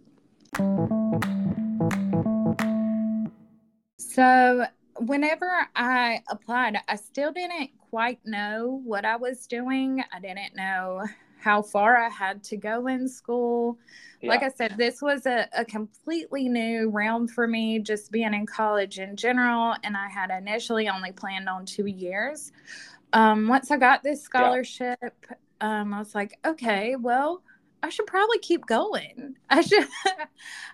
So, 3.98 4.66
whenever 4.98 5.50
I 5.74 6.22
applied, 6.28 6.76
I 6.88 6.96
still 6.96 7.32
didn't 7.32 7.70
quite 7.90 8.20
know 8.24 8.80
what 8.84 9.04
I 9.04 9.16
was 9.16 9.46
doing. 9.46 10.02
I 10.12 10.20
didn't 10.20 10.54
know 10.54 11.02
how 11.38 11.62
far 11.62 11.96
I 11.96 12.08
had 12.08 12.42
to 12.44 12.56
go 12.56 12.86
in 12.86 13.08
school. 13.08 13.78
Yeah. 14.20 14.30
Like 14.30 14.42
I 14.42 14.48
said, 14.48 14.76
this 14.76 15.02
was 15.02 15.26
a, 15.26 15.48
a 15.52 15.64
completely 15.64 16.48
new 16.48 16.88
realm 16.90 17.28
for 17.28 17.46
me, 17.46 17.78
just 17.78 18.10
being 18.10 18.34
in 18.34 18.46
college 18.46 18.98
in 18.98 19.16
general. 19.16 19.74
And 19.84 19.96
I 19.96 20.08
had 20.08 20.30
initially 20.30 20.88
only 20.88 21.12
planned 21.12 21.48
on 21.48 21.66
two 21.66 21.86
years. 21.86 22.52
Um, 23.12 23.48
once 23.48 23.70
I 23.70 23.76
got 23.76 24.02
this 24.02 24.22
scholarship, 24.22 24.98
yeah. 25.02 25.36
um, 25.60 25.94
I 25.94 25.98
was 25.98 26.14
like, 26.14 26.38
okay, 26.44 26.96
well, 26.96 27.42
I 27.82 27.88
should 27.90 28.06
probably 28.06 28.38
keep 28.38 28.66
going. 28.66 29.36
I 29.50 29.60
should, 29.60 29.86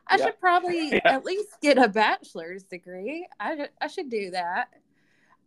I 0.07 0.17
yeah. 0.17 0.25
should 0.25 0.41
probably 0.41 0.93
at 1.05 1.25
least 1.25 1.61
get 1.61 1.79
a 1.79 1.89
bachelor's 1.89 2.63
degree. 2.65 3.27
I, 3.39 3.69
I 3.81 3.89
should 3.89 4.09
do 4.09 4.31
that. 4.31 4.69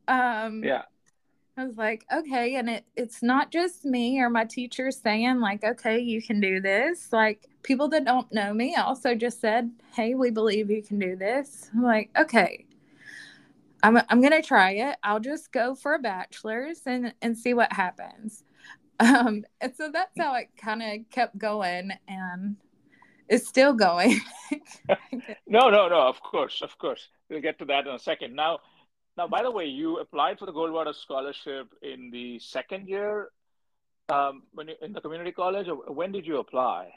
Um, 0.08 0.63
yeah. 0.63 0.84
I 1.58 1.65
was 1.65 1.78
like, 1.78 2.06
okay, 2.13 2.56
and 2.56 2.70
it 2.70 2.86
it's 2.98 3.24
not 3.24 3.50
just 3.50 3.86
me 3.86 4.20
or 4.20 4.30
my 4.30 4.44
teachers 4.44 5.00
saying 5.00 5.39
like, 5.39 5.63
okay, 5.63 5.98
you 6.00 6.22
can 6.22 6.41
do 6.41 6.60
this. 6.60 7.13
Like 7.13 7.48
people 7.63 7.88
that 7.89 8.04
don't 8.04 8.32
know 8.34 8.54
me 8.54 8.76
also 8.76 9.15
just 9.15 9.39
said, 9.39 9.72
hey, 9.94 10.15
we 10.15 10.32
believe 10.32 10.70
you 10.70 10.84
can 10.84 11.00
do 11.00 11.15
this. 11.15 11.70
I'm 11.74 11.82
like, 11.82 12.10
okay, 12.18 12.65
I'm 13.84 13.98
I'm 14.10 14.22
gonna 14.22 14.41
try 14.41 14.72
it. 14.72 14.98
I'll 15.02 15.22
just 15.22 15.54
go 15.54 15.76
for 15.76 15.94
a 15.94 16.00
bachelor's 16.00 16.82
and 16.86 17.13
and 17.22 17.38
see 17.38 17.54
what 17.54 17.72
happens. 17.74 18.44
Um, 18.98 19.44
and 19.60 19.76
so 19.76 19.91
that's 19.91 20.18
how 20.18 20.36
it 20.36 20.48
kind 20.56 20.82
of 20.82 21.10
kept 21.10 21.38
going, 21.38 21.91
and 22.08 22.56
it's 23.28 23.46
still 23.46 23.74
going. 23.74 24.22
no, 25.48 25.70
no, 25.70 25.89
no. 25.89 26.08
Of 26.08 26.22
course, 26.22 26.62
of 26.62 26.78
course. 26.78 27.10
We'll 27.30 27.41
get 27.41 27.60
to 27.60 27.65
that 27.65 27.88
in 27.88 27.94
a 27.94 28.00
second. 28.00 28.34
Now 28.36 28.60
now, 29.17 29.28
by 29.28 29.43
the 29.43 29.51
way, 29.51 29.65
you 29.65 29.99
applied 29.99 30.39
for 30.39 30.45
the 30.45 30.51
Goldwater 30.51 30.93
Scholarship 30.93 31.67
in 31.82 32.10
the 32.12 32.39
second 32.39 32.88
year 32.88 33.30
um, 34.10 34.43
when 34.54 34.67
you, 34.67 34.75
in 34.82 34.93
the 34.93 35.01
community 35.01 35.32
college. 35.32 35.67
When 35.88 36.12
did 36.12 36.28
you 36.28 36.39
apply? 36.39 36.91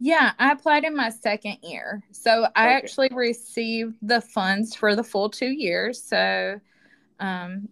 Yeah, 0.00 0.32
I 0.38 0.52
applied 0.52 0.84
in 0.84 0.96
my 0.96 1.10
second 1.10 1.58
year. 1.62 2.02
So 2.12 2.46
I 2.56 2.66
okay. 2.66 2.74
actually 2.74 3.10
received 3.12 3.96
the 4.00 4.20
funds 4.20 4.74
for 4.74 4.96
the 4.96 5.04
full 5.04 5.28
two 5.28 5.50
years. 5.50 6.02
So 6.02 6.60
um, 7.20 7.68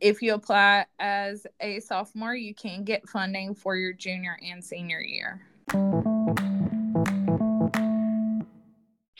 if 0.00 0.20
you 0.20 0.34
apply 0.34 0.86
as 0.98 1.46
a 1.60 1.80
sophomore, 1.80 2.34
you 2.34 2.54
can 2.54 2.84
get 2.84 3.08
funding 3.08 3.54
for 3.54 3.76
your 3.76 3.94
junior 3.94 4.36
and 4.44 4.62
senior 4.62 5.00
year. 5.00 5.46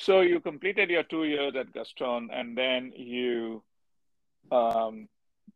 So 0.06 0.20
you 0.20 0.38
completed 0.38 0.88
your 0.88 1.02
two 1.02 1.24
years 1.24 1.56
at 1.56 1.72
Gaston, 1.72 2.30
and 2.32 2.56
then 2.56 2.92
you 2.94 3.64
um, 4.52 5.08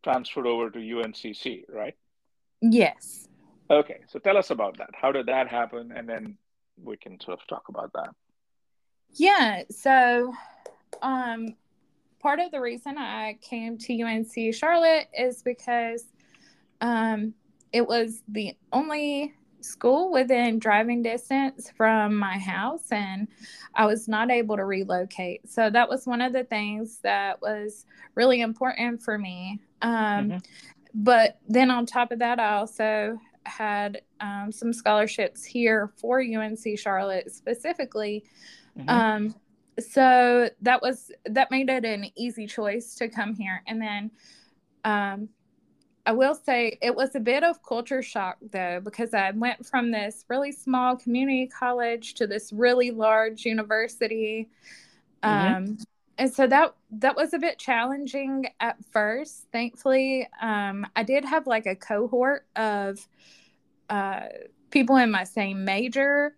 transferred 0.02 0.44
over 0.44 0.70
to 0.70 0.78
UNCC, 0.80 1.66
right? 1.68 1.94
Yes. 2.60 3.28
Okay, 3.70 4.00
so 4.08 4.18
tell 4.18 4.36
us 4.36 4.50
about 4.50 4.78
that. 4.78 4.90
How 5.00 5.12
did 5.12 5.26
that 5.26 5.46
happen? 5.46 5.92
And 5.94 6.08
then 6.08 6.36
we 6.82 6.96
can 6.96 7.20
sort 7.20 7.38
of 7.40 7.46
talk 7.46 7.68
about 7.68 7.92
that. 7.92 8.08
Yeah, 9.12 9.62
so 9.70 10.34
um, 11.00 11.54
part 12.18 12.40
of 12.40 12.50
the 12.50 12.60
reason 12.60 12.98
I 12.98 13.38
came 13.40 13.78
to 13.78 14.02
UNC 14.02 14.52
Charlotte 14.52 15.06
is 15.16 15.44
because 15.44 16.06
um, 16.80 17.34
it 17.72 17.86
was 17.86 18.20
the 18.26 18.56
only 18.72 19.32
school 19.64 20.12
within 20.12 20.58
driving 20.58 21.02
distance 21.02 21.70
from 21.76 22.16
my 22.16 22.38
house 22.38 22.90
and 22.90 23.28
I 23.74 23.86
was 23.86 24.08
not 24.08 24.30
able 24.30 24.56
to 24.56 24.64
relocate. 24.64 25.48
So 25.48 25.70
that 25.70 25.88
was 25.88 26.06
one 26.06 26.20
of 26.20 26.32
the 26.32 26.44
things 26.44 26.98
that 27.02 27.40
was 27.40 27.86
really 28.14 28.40
important 28.40 29.02
for 29.02 29.18
me. 29.18 29.60
Um, 29.82 29.92
mm-hmm. 29.92 30.38
But 30.94 31.38
then 31.48 31.70
on 31.70 31.86
top 31.86 32.12
of 32.12 32.18
that, 32.18 32.40
I 32.40 32.54
also 32.54 33.18
had 33.46 34.02
um, 34.20 34.50
some 34.52 34.72
scholarships 34.72 35.44
here 35.44 35.92
for 35.96 36.20
UNC 36.20 36.78
Charlotte 36.78 37.32
specifically. 37.32 38.24
Mm-hmm. 38.78 38.88
Um, 38.88 39.34
so 39.78 40.50
that 40.62 40.82
was 40.82 41.10
that 41.26 41.50
made 41.50 41.70
it 41.70 41.84
an 41.84 42.06
easy 42.16 42.46
choice 42.46 42.94
to 42.96 43.08
come 43.08 43.34
here. 43.34 43.62
And 43.66 43.80
then 43.80 44.10
um, 44.84 45.28
I 46.06 46.12
will 46.12 46.34
say 46.34 46.78
it 46.80 46.94
was 46.94 47.14
a 47.14 47.20
bit 47.20 47.44
of 47.44 47.62
culture 47.62 48.02
shock 48.02 48.38
though, 48.52 48.80
because 48.82 49.12
I 49.14 49.30
went 49.32 49.66
from 49.66 49.90
this 49.90 50.24
really 50.28 50.52
small 50.52 50.96
community 50.96 51.46
college 51.46 52.14
to 52.14 52.26
this 52.26 52.52
really 52.52 52.90
large 52.90 53.44
university. 53.44 54.48
Mhm. 55.22 55.56
Um, 55.56 55.78
and 56.18 56.32
so 56.32 56.46
that 56.46 56.74
that 56.90 57.16
was 57.16 57.32
a 57.34 57.38
bit 57.38 57.58
challenging 57.58 58.46
at 58.60 58.76
first. 58.92 59.46
Thankfully, 59.52 60.28
um, 60.40 60.86
I 60.96 61.02
did 61.02 61.24
have 61.24 61.46
like 61.46 61.66
a 61.66 61.76
cohort 61.76 62.46
of 62.56 63.06
uh, 63.88 64.28
people 64.70 64.96
in 64.96 65.10
my 65.10 65.24
same 65.24 65.64
major 65.64 66.36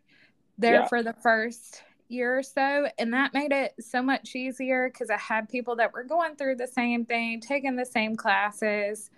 there 0.59 0.81
Yeah. 0.81 0.87
for 0.87 1.03
the 1.03 1.12
first 1.12 1.83
year 2.09 2.38
or 2.38 2.42
so 2.42 2.87
and 2.98 3.14
that 3.14 3.33
made 3.33 3.53
it 3.53 3.72
so 3.81 4.03
much 4.03 4.37
easier 4.37 4.90
because 4.90 5.09
i 5.09 5.16
had 5.16 5.48
people 5.48 5.77
that 5.77 5.94
were 5.94 6.05
going 6.05 6.37
through 6.37 6.55
the 6.55 6.66
same 6.66 7.07
thing 7.07 7.40
taking 7.40 7.75
the 7.75 7.87
same 7.87 8.16
classes 8.16 9.09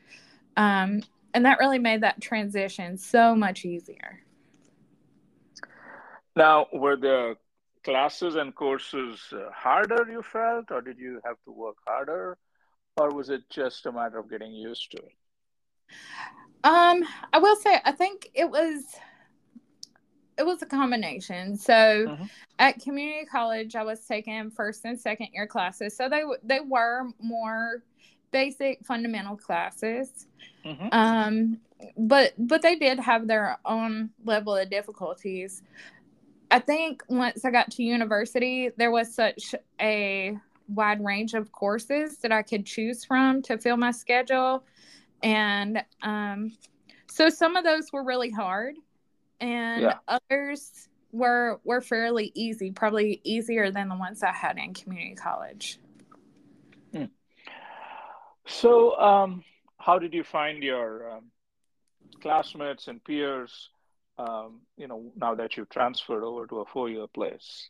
um, 0.56 1.00
and 1.34 1.44
that 1.44 1.58
really 1.58 1.78
made 1.78 2.02
that 2.02 2.20
transition 2.20 2.96
so 2.96 3.34
much 3.34 3.64
easier 3.64 4.20
Now, 6.36 6.66
were 6.72 6.96
the 6.96 7.36
classes 7.84 8.34
and 8.34 8.54
courses 8.54 9.20
uh, 9.32 9.50
harder 9.52 10.06
you 10.10 10.22
felt, 10.22 10.70
or 10.70 10.80
did 10.80 10.98
you 10.98 11.20
have 11.24 11.36
to 11.44 11.52
work 11.52 11.76
harder, 11.86 12.38
or 12.96 13.10
was 13.10 13.30
it 13.30 13.48
just 13.50 13.86
a 13.86 13.92
matter 13.92 14.18
of 14.18 14.28
getting 14.30 14.52
used 14.52 14.90
to 14.92 14.98
it? 14.98 15.12
um 16.64 17.04
i 17.32 17.38
will 17.38 17.56
say 17.56 17.78
i 17.84 17.92
think 17.92 18.30
it 18.34 18.48
was 18.50 18.96
it 20.38 20.44
was 20.46 20.62
a 20.62 20.66
combination 20.66 21.56
so 21.56 22.08
Mhm. 22.08 22.30
at 22.58 22.80
community 22.80 23.26
college 23.26 23.76
i 23.76 23.82
was 23.82 24.06
taking 24.06 24.50
first 24.50 24.84
and 24.86 24.98
second 24.98 25.28
year 25.34 25.46
classes 25.46 25.94
so 25.96 26.08
they 26.08 26.22
they 26.42 26.60
were 26.60 27.04
more 27.20 27.82
basic 28.34 28.84
fundamental 28.84 29.36
classes 29.36 30.26
Mhm. 30.64 30.92
um 30.92 31.58
but 31.96 32.32
but 32.36 32.62
they 32.62 32.74
did 32.74 32.98
have 32.98 33.28
their 33.28 33.58
own 33.64 34.10
level 34.24 34.56
of 34.56 34.68
difficulties 34.68 35.62
i 36.50 36.58
think 36.58 37.02
once 37.08 37.44
i 37.44 37.50
got 37.50 37.70
to 37.70 37.84
university 37.84 38.70
there 38.76 38.90
was 38.90 39.14
such 39.14 39.54
a 39.80 40.36
wide 40.66 41.04
range 41.04 41.34
of 41.34 41.52
courses 41.52 42.16
that 42.18 42.32
i 42.32 42.42
could 42.42 42.66
choose 42.66 43.04
from 43.04 43.40
to 43.42 43.56
fill 43.56 43.76
my 43.76 43.92
schedule 43.92 44.64
and 45.22 45.84
um 46.02 46.50
so 47.08 47.28
some 47.28 47.54
of 47.54 47.62
those 47.62 47.92
were 47.92 48.02
really 48.02 48.30
hard 48.30 48.74
and 49.40 49.82
Yeah. 49.82 49.98
others 50.08 50.88
were 51.12 51.60
were 51.62 51.80
fairly 51.80 52.32
easy 52.34 52.72
probably 52.72 53.20
easier 53.22 53.70
than 53.70 53.88
the 53.88 53.94
ones 53.96 54.24
i 54.24 54.32
had 54.32 54.58
in 54.58 54.74
community 54.74 55.14
college 55.14 55.78
So, 58.46 58.98
um, 58.98 59.44
how 59.78 59.98
did 59.98 60.12
you 60.12 60.24
find 60.24 60.62
your 60.62 61.10
um, 61.10 61.24
classmates 62.20 62.88
and 62.88 63.02
peers? 63.02 63.70
Um, 64.18 64.60
you 64.76 64.86
know, 64.86 65.12
now 65.16 65.34
that 65.34 65.56
you've 65.56 65.68
transferred 65.70 66.22
over 66.22 66.46
to 66.46 66.60
a 66.60 66.64
four-year 66.66 67.06
place. 67.08 67.68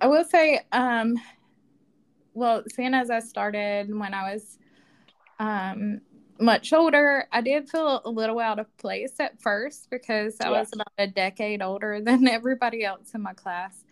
I 0.00 0.06
will 0.06 0.24
say, 0.24 0.60
um, 0.70 1.16
well, 2.34 2.62
seeing 2.72 2.94
as 2.94 3.10
I 3.10 3.18
started 3.18 3.92
when 3.92 4.14
I 4.14 4.32
was 4.32 4.58
um, 5.40 6.00
much 6.38 6.72
older, 6.72 7.26
I 7.32 7.40
did 7.40 7.68
feel 7.68 8.00
a 8.04 8.10
little 8.10 8.38
out 8.38 8.58
of 8.58 8.76
place 8.76 9.14
at 9.18 9.40
first 9.40 9.90
because 9.90 10.36
I 10.40 10.50
was 10.50 10.70
about 10.72 10.92
a 10.98 11.06
decade 11.06 11.62
older 11.62 12.00
than 12.04 12.28
everybody 12.28 12.84
else 12.84 13.12
in 13.14 13.22
my 13.22 13.34
class. 13.34 13.84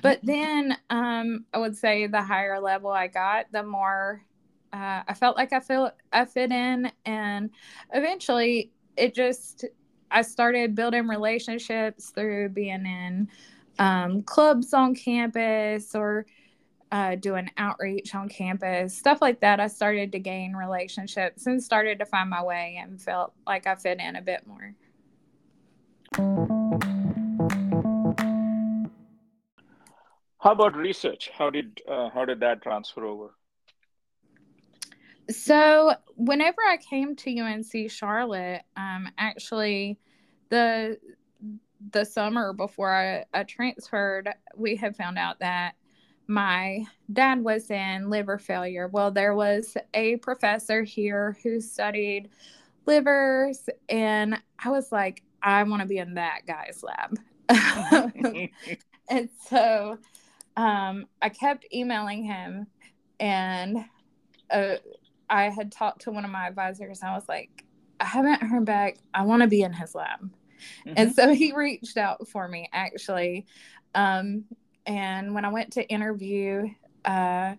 But 0.00 0.20
then 0.22 0.78
um, 0.88 1.44
I 1.52 1.58
would 1.58 1.76
say 1.76 2.06
the 2.06 2.22
higher 2.22 2.58
level 2.60 2.90
I 2.90 3.08
got, 3.08 3.52
the 3.52 3.62
more 3.62 4.22
uh, 4.72 5.02
I 5.06 5.14
felt 5.14 5.36
like 5.36 5.52
I 5.52 5.60
feel 5.60 5.90
I 6.12 6.24
fit 6.24 6.50
in, 6.50 6.90
and 7.04 7.50
eventually 7.92 8.70
it 8.96 9.14
just 9.14 9.64
I 10.10 10.22
started 10.22 10.74
building 10.74 11.08
relationships 11.08 12.10
through 12.10 12.50
being 12.50 12.86
in 12.86 13.28
um, 13.78 14.22
clubs 14.22 14.74
on 14.74 14.94
campus 14.94 15.94
or 15.94 16.26
uh, 16.90 17.14
doing 17.16 17.50
outreach 17.56 18.14
on 18.14 18.28
campus, 18.28 18.94
stuff 18.94 19.22
like 19.22 19.40
that. 19.40 19.60
I 19.60 19.66
started 19.66 20.12
to 20.12 20.18
gain 20.18 20.54
relationships 20.54 21.46
and 21.46 21.62
started 21.62 21.98
to 22.00 22.06
find 22.06 22.28
my 22.28 22.42
way 22.42 22.78
and 22.80 23.00
felt 23.00 23.32
like 23.46 23.66
I 23.66 23.74
fit 23.74 23.98
in 23.98 24.16
a 24.16 24.22
bit 24.22 24.46
more. 24.46 24.74
How 30.38 30.52
about 30.52 30.76
research? 30.76 31.30
How 31.32 31.50
did 31.50 31.80
uh, 31.88 32.10
how 32.10 32.24
did 32.24 32.40
that 32.40 32.62
transfer 32.62 33.06
over? 33.06 33.30
So 35.32 35.94
whenever 36.16 36.60
I 36.68 36.76
came 36.76 37.16
to 37.16 37.38
UNC 37.38 37.90
Charlotte, 37.90 38.62
um, 38.76 39.08
actually, 39.18 39.98
the 40.48 40.98
the 41.90 42.04
summer 42.04 42.52
before 42.52 42.94
I, 42.94 43.24
I 43.34 43.42
transferred, 43.42 44.28
we 44.56 44.76
had 44.76 44.96
found 44.96 45.18
out 45.18 45.40
that 45.40 45.74
my 46.28 46.84
dad 47.12 47.42
was 47.42 47.70
in 47.70 48.08
liver 48.08 48.38
failure. 48.38 48.88
Well, 48.88 49.10
there 49.10 49.34
was 49.34 49.76
a 49.92 50.16
professor 50.18 50.84
here 50.84 51.36
who 51.42 51.60
studied 51.60 52.30
livers, 52.86 53.68
and 53.88 54.40
I 54.64 54.70
was 54.70 54.92
like, 54.92 55.22
I 55.42 55.62
want 55.64 55.82
to 55.82 55.88
be 55.88 55.98
in 55.98 56.14
that 56.14 56.42
guy's 56.46 56.84
lab. 56.84 57.18
and 59.08 59.28
so 59.48 59.98
um, 60.56 61.06
I 61.20 61.28
kept 61.28 61.66
emailing 61.72 62.24
him, 62.24 62.66
and 63.18 63.84
uh, 64.50 64.76
I 65.32 65.48
had 65.48 65.72
talked 65.72 66.02
to 66.02 66.12
one 66.12 66.26
of 66.26 66.30
my 66.30 66.46
advisors. 66.46 67.00
And 67.00 67.10
I 67.10 67.14
was 67.14 67.26
like, 67.26 67.64
I 67.98 68.04
haven't 68.04 68.42
heard 68.42 68.66
back. 68.66 68.98
I 69.14 69.22
want 69.22 69.40
to 69.42 69.48
be 69.48 69.62
in 69.62 69.72
his 69.72 69.94
lab. 69.94 70.30
And 70.96 71.12
so 71.14 71.34
he 71.34 71.52
reached 71.56 71.96
out 71.96 72.28
for 72.28 72.46
me 72.46 72.68
actually. 72.72 73.46
Um, 73.94 74.44
and 74.86 75.34
when 75.34 75.44
I 75.44 75.48
went 75.48 75.72
to 75.72 75.88
interview, 75.88 76.68
uh, 77.04 77.54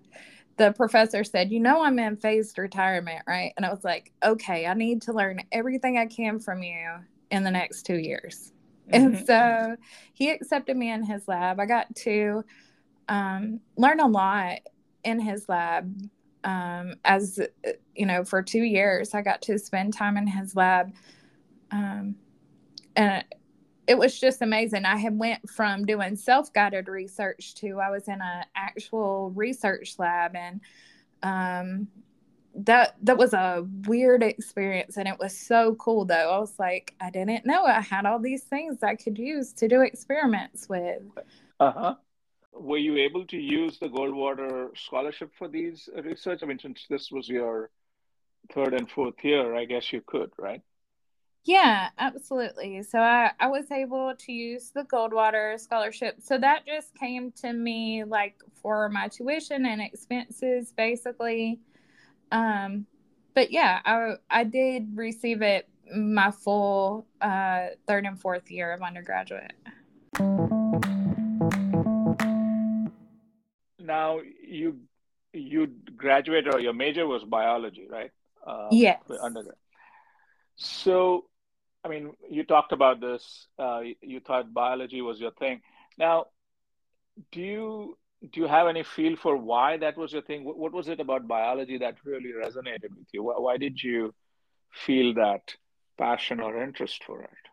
the 0.57 0.71
professor 0.73 1.23
said, 1.23 1.51
You 1.51 1.59
know, 1.59 1.83
I'm 1.83 1.97
in 1.97 2.15
phased 2.15 2.59
retirement, 2.59 3.23
right? 3.27 3.53
And 3.57 3.65
I 3.65 3.71
was 3.71 3.83
like, 3.83 4.11
Okay, 4.23 4.67
I 4.67 4.73
need 4.75 5.01
to 5.03 5.13
learn 5.13 5.41
everything 5.51 5.97
I 5.97 6.05
can 6.05 6.39
from 6.39 6.61
you 6.61 6.87
in 7.31 7.43
the 7.43 7.51
next 7.51 7.83
two 7.87 7.97
years. 7.97 8.53
And 8.91 9.15
Mhm. 9.15 9.25
so 9.25 9.77
he 10.13 10.29
accepted 10.29 10.77
me 10.77 10.91
in 10.91 11.03
his 11.03 11.27
lab. 11.27 11.59
I 11.59 11.65
got 11.65 11.93
to 11.95 12.43
um, 13.09 13.59
learn 13.77 13.99
a 13.99 14.07
lot 14.07 14.59
in 15.03 15.19
his 15.19 15.49
lab. 15.49 15.91
Um, 16.43 16.95
as 17.05 17.39
uh, 17.39 17.71
you 17.95 18.05
know, 18.05 18.23
for 18.23 18.41
two 18.41 18.63
years, 18.63 19.13
I 19.13 19.21
got 19.21 19.41
to 19.43 19.57
spend 19.57 19.93
time 19.93 20.17
in 20.17 20.27
his 20.27 20.55
lab. 20.55 20.93
Um, 21.71 22.15
and 22.95 23.23
it 23.87 23.97
was 23.97 24.19
just 24.19 24.41
amazing. 24.41 24.85
I 24.85 24.97
had 24.97 25.17
went 25.17 25.49
from 25.49 25.85
doing 25.85 26.15
self-guided 26.15 26.87
research 26.87 27.55
to 27.55 27.79
I 27.79 27.89
was 27.89 28.07
in 28.07 28.21
an 28.21 28.45
actual 28.55 29.31
research 29.31 29.95
lab 29.99 30.35
and 30.35 30.61
um 31.21 31.87
that 32.55 32.95
that 33.01 33.17
was 33.17 33.33
a 33.33 33.65
weird 33.87 34.21
experience 34.21 34.97
and 34.97 35.07
it 35.07 35.17
was 35.19 35.37
so 35.37 35.75
cool 35.75 36.05
though. 36.05 36.31
I 36.31 36.37
was 36.37 36.53
like, 36.59 36.93
I 37.01 37.09
didn't 37.09 37.45
know 37.45 37.65
I 37.65 37.81
had 37.81 38.05
all 38.05 38.19
these 38.19 38.43
things 38.43 38.83
I 38.83 38.95
could 38.95 39.17
use 39.17 39.53
to 39.53 39.67
do 39.67 39.81
experiments 39.81 40.69
with. 40.69 41.01
Uh-huh. 41.59 41.95
Were 42.55 42.77
you 42.77 42.97
able 42.97 43.25
to 43.27 43.37
use 43.37 43.79
the 43.79 43.87
Goldwater 43.87 44.77
scholarship 44.77 45.31
for 45.37 45.47
these 45.47 45.89
research? 46.03 46.41
I 46.43 46.45
mean, 46.45 46.59
since 46.59 46.85
this 46.89 47.11
was 47.11 47.27
your 47.27 47.71
third 48.53 48.73
and 48.73 48.89
fourth 48.89 49.23
year, 49.23 49.55
I 49.55 49.65
guess 49.65 49.91
you 49.91 50.01
could, 50.05 50.31
right? 50.37 50.61
Yeah, 51.45 51.89
absolutely. 51.97 52.83
So 52.83 52.99
I, 52.99 53.31
I 53.39 53.47
was 53.47 53.69
able 53.69 54.13
to 54.17 54.31
use 54.31 54.71
the 54.73 54.83
Goldwater 54.83 55.59
scholarship. 55.59 56.21
So 56.21 56.37
that 56.37 56.65
just 56.65 56.95
came 56.95 57.33
to 57.41 57.51
me 57.51 58.05
like 58.05 58.35
for 58.61 58.87
my 58.87 59.09
tuition 59.09 59.65
and 59.65 59.81
expenses, 59.81 60.71
basically. 60.71 61.59
Um, 62.31 62.85
but 63.33 63.51
yeah, 63.51 63.79
I 63.83 64.15
I 64.29 64.43
did 64.45 64.95
receive 64.95 65.41
it 65.41 65.67
my 65.93 66.31
full 66.31 67.05
uh, 67.19 67.67
third 67.87 68.05
and 68.05 68.19
fourth 68.19 68.49
year 68.49 68.71
of 68.71 68.81
undergraduate. 68.81 69.51
Now 73.93 74.19
you 74.57 74.67
you 75.33 75.67
graduated 75.97 76.53
or 76.53 76.59
your 76.59 76.73
major 76.73 77.05
was 77.07 77.23
biology, 77.23 77.87
right? 77.89 78.11
Uh, 78.45 78.75
Yes. 78.75 79.03
undergrad. 79.21 79.55
So, 80.55 81.25
I 81.83 81.89
mean, 81.89 82.13
you 82.29 82.43
talked 82.43 82.71
about 82.71 82.99
this. 82.99 83.47
Uh, 83.57 83.81
you 84.01 84.19
thought 84.19 84.53
biology 84.53 85.01
was 85.01 85.19
your 85.19 85.31
thing. 85.31 85.61
Now, 85.97 86.27
do 87.31 87.41
you 87.41 87.97
do 88.31 88.39
you 88.41 88.47
have 88.47 88.67
any 88.67 88.83
feel 88.83 89.15
for 89.15 89.35
why 89.37 89.77
that 89.77 89.97
was 89.97 90.13
your 90.13 90.21
thing? 90.21 90.43
What, 90.45 90.57
what 90.57 90.73
was 90.73 90.87
it 90.89 90.99
about 90.99 91.27
biology 91.27 91.77
that 91.79 91.95
really 92.05 92.31
resonated 92.31 92.91
with 92.97 93.07
you? 93.13 93.23
Why, 93.23 93.35
why 93.37 93.57
did 93.57 93.81
you 93.83 94.13
feel 94.71 95.13
that 95.15 95.55
passion 95.97 96.39
or 96.39 96.61
interest 96.61 97.03
for 97.03 97.21
it? 97.21 97.49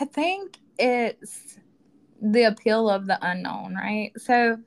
I 0.00 0.04
think 0.04 0.58
it's 0.78 1.58
the 2.20 2.44
appeal 2.44 2.88
of 2.90 3.06
the 3.06 3.18
unknown, 3.20 3.74
right? 3.74 4.12
So 4.16 4.58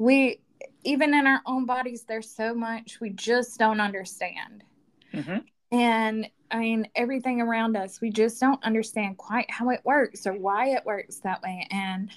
we 0.00 0.40
even 0.82 1.12
in 1.12 1.26
our 1.26 1.42
own 1.44 1.66
bodies 1.66 2.04
there's 2.08 2.28
so 2.28 2.54
much 2.54 3.00
we 3.00 3.10
just 3.10 3.58
don't 3.58 3.80
understand. 3.80 4.64
Mm-hmm. 5.12 5.38
And 5.72 6.28
I 6.50 6.58
mean, 6.58 6.88
everything 6.96 7.40
around 7.40 7.76
us, 7.76 8.00
we 8.00 8.10
just 8.10 8.40
don't 8.40 8.62
understand 8.64 9.18
quite 9.18 9.48
how 9.50 9.68
it 9.70 9.80
works 9.84 10.26
or 10.26 10.32
why 10.32 10.70
it 10.70 10.84
works 10.84 11.18
that 11.18 11.42
way. 11.42 11.68
And 11.70 12.10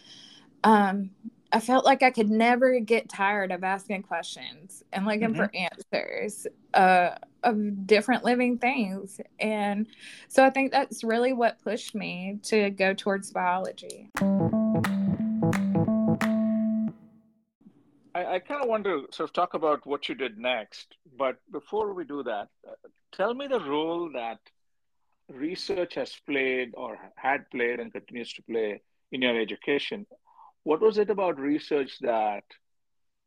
um, 0.63 1.12
I 1.52 1.60
felt 1.60 1.86
like 1.86 2.02
I 2.02 2.10
could 2.10 2.32
never 2.32 2.80
get 2.80 3.10
tired 3.10 3.52
of 3.52 3.63
asking 3.63 4.04
questions 4.04 4.82
and 4.91 5.06
looking 5.06 5.36
for 5.36 5.52
answers 5.54 6.48
uh, 6.74 7.15
of 7.43 7.86
different 7.86 8.24
living 8.24 8.58
things. 8.58 9.22
And 9.39 9.86
so 10.30 10.43
I 10.43 10.50
think 10.50 10.72
that's 10.72 11.04
really 11.04 11.34
what 11.34 11.62
pushed 11.62 11.93
me 11.93 12.39
to 12.43 12.72
go 12.72 12.93
towards 12.93 13.30
biology. 13.32 14.10
I, 18.15 18.36
I 18.36 18.39
kind 18.39 18.62
of 18.62 18.69
want 18.69 18.84
to 18.86 19.08
sort 19.12 19.30
of 19.30 19.34
talk 19.34 19.54
about 19.54 19.86
what 19.86 20.08
you 20.08 20.15
did 20.15 20.38
next, 20.38 20.95
but 21.17 21.38
before 21.52 21.93
we 21.93 22.06
do 22.06 22.23
that, 22.23 22.49
uh, 22.67 22.76
tell 23.12 23.34
me 23.34 23.47
the 23.47 23.60
role 23.60 24.12
that 24.13 24.39
research 25.30 25.95
has 25.95 26.13
played 26.28 26.71
or 26.76 26.97
had 27.15 27.49
played 27.49 27.80
and 27.80 27.91
continues 27.91 28.34
to 28.34 28.43
play 28.43 28.82
in 29.12 29.21
your 29.21 29.39
education. 29.39 30.06
What 30.63 30.82
was 30.82 30.97
it 30.97 31.10
about 31.10 31.39
research 31.39 31.97
that 32.02 32.43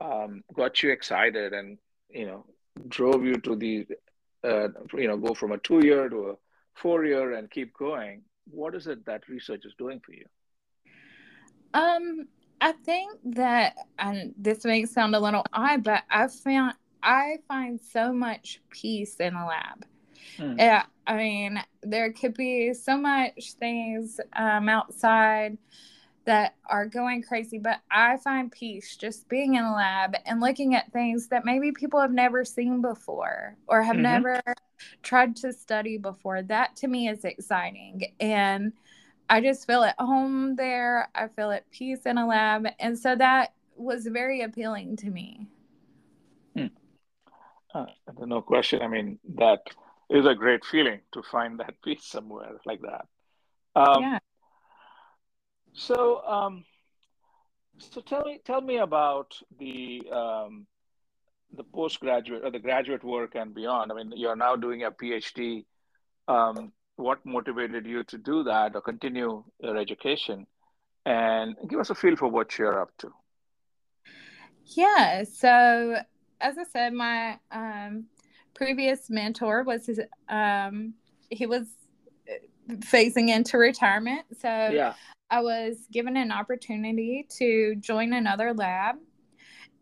um, 0.00 0.42
got 0.54 0.82
you 0.82 0.90
excited 0.90 1.52
and 1.52 1.78
you 2.10 2.26
know 2.26 2.44
drove 2.88 3.24
you 3.24 3.36
to 3.36 3.56
the 3.56 3.86
uh, 4.44 4.68
you 4.94 5.08
know 5.08 5.16
go 5.16 5.34
from 5.34 5.52
a 5.52 5.58
two 5.58 5.84
year 5.84 6.08
to 6.08 6.30
a 6.30 6.34
four 6.74 7.04
year 7.04 7.32
and 7.32 7.50
keep 7.50 7.74
going? 7.74 8.22
What 8.48 8.74
is 8.74 8.86
it 8.86 9.04
that 9.06 9.28
research 9.28 9.64
is 9.64 9.74
doing 9.78 10.00
for 10.04 10.12
you? 10.12 10.26
Um, 11.74 12.28
I 12.60 12.72
think 12.72 13.18
that, 13.36 13.74
and 13.98 14.34
this 14.38 14.64
may 14.64 14.84
sound 14.86 15.14
a 15.14 15.20
little 15.20 15.44
odd, 15.52 15.84
but 15.84 16.04
I 16.10 16.28
found 16.28 16.74
I 17.02 17.38
find 17.46 17.80
so 17.80 18.12
much 18.12 18.60
peace 18.70 19.16
in 19.16 19.34
a 19.34 19.46
lab. 19.46 19.84
Hmm. 20.36 20.58
Yeah, 20.58 20.84
I 21.06 21.16
mean, 21.16 21.62
there 21.82 22.12
could 22.12 22.34
be 22.34 22.74
so 22.74 22.96
much 22.96 23.52
things 23.60 24.20
um, 24.34 24.68
outside 24.68 25.58
that 26.24 26.56
are 26.68 26.86
going 26.86 27.22
crazy, 27.22 27.58
but 27.58 27.80
I 27.90 28.16
find 28.18 28.50
peace 28.50 28.96
just 28.96 29.28
being 29.28 29.54
in 29.54 29.64
a 29.64 29.74
lab 29.74 30.16
and 30.26 30.40
looking 30.40 30.74
at 30.74 30.92
things 30.92 31.28
that 31.28 31.44
maybe 31.44 31.72
people 31.72 32.00
have 32.00 32.12
never 32.12 32.44
seen 32.44 32.82
before 32.82 33.56
or 33.68 33.82
have 33.82 33.96
Mhm. 33.96 34.02
never 34.02 34.42
tried 35.02 35.36
to 35.36 35.52
study 35.52 35.98
before. 35.98 36.42
That 36.42 36.76
to 36.76 36.88
me 36.88 37.08
is 37.08 37.24
exciting. 37.24 38.14
And 38.20 38.72
I 39.28 39.40
just 39.40 39.66
feel 39.66 39.82
at 39.82 39.96
home 39.98 40.56
there. 40.56 41.08
I 41.14 41.28
feel 41.28 41.50
at 41.50 41.70
peace 41.70 42.06
in 42.06 42.18
a 42.18 42.26
lab. 42.26 42.66
And 42.78 42.98
so 42.98 43.16
that 43.16 43.54
was 43.76 44.06
very 44.06 44.42
appealing 44.42 44.96
to 44.98 45.10
me. 45.10 45.48
Uh, 47.76 47.86
no 48.24 48.40
question. 48.40 48.80
I 48.80 48.88
mean, 48.88 49.18
that 49.36 49.60
is 50.08 50.24
a 50.24 50.34
great 50.34 50.64
feeling 50.64 51.00
to 51.12 51.22
find 51.22 51.60
that 51.60 51.74
peace 51.84 52.04
somewhere 52.04 52.52
like 52.64 52.80
that. 52.82 53.06
Um, 53.74 54.02
yeah. 54.02 54.18
So, 55.74 56.26
um, 56.26 56.64
so 57.78 58.00
tell 58.00 58.24
me, 58.24 58.40
tell 58.44 58.62
me 58.62 58.78
about 58.78 59.38
the 59.58 60.02
um, 60.10 60.66
the 61.54 61.64
postgraduate 61.64 62.44
or 62.44 62.50
the 62.50 62.58
graduate 62.58 63.04
work 63.04 63.34
and 63.34 63.54
beyond. 63.54 63.92
I 63.92 63.94
mean, 63.94 64.12
you're 64.16 64.36
now 64.36 64.56
doing 64.56 64.84
a 64.84 64.90
PhD. 64.90 65.66
Um, 66.28 66.72
what 66.96 67.24
motivated 67.24 67.86
you 67.86 68.04
to 68.04 68.18
do 68.18 68.42
that 68.44 68.74
or 68.74 68.80
continue 68.80 69.44
your 69.60 69.76
education? 69.76 70.46
And 71.04 71.56
give 71.68 71.78
us 71.78 71.90
a 71.90 71.94
feel 71.94 72.16
for 72.16 72.28
what 72.28 72.58
you're 72.58 72.80
up 72.80 72.90
to. 72.98 73.12
Yeah. 74.64 75.22
So, 75.22 75.96
as 76.40 76.58
I 76.58 76.64
said, 76.64 76.92
my 76.92 77.38
um, 77.52 78.06
previous 78.54 79.08
mentor 79.08 79.62
was 79.62 79.86
his, 79.86 80.00
um, 80.28 80.94
he 81.30 81.46
was 81.46 81.68
phasing 82.68 83.28
into 83.28 83.56
retirement. 83.58 84.22
So, 84.40 84.48
Yeah. 84.48 84.94
I 85.30 85.42
was 85.42 85.86
given 85.92 86.16
an 86.16 86.30
opportunity 86.30 87.26
to 87.38 87.76
join 87.76 88.12
another 88.12 88.52
lab 88.54 88.96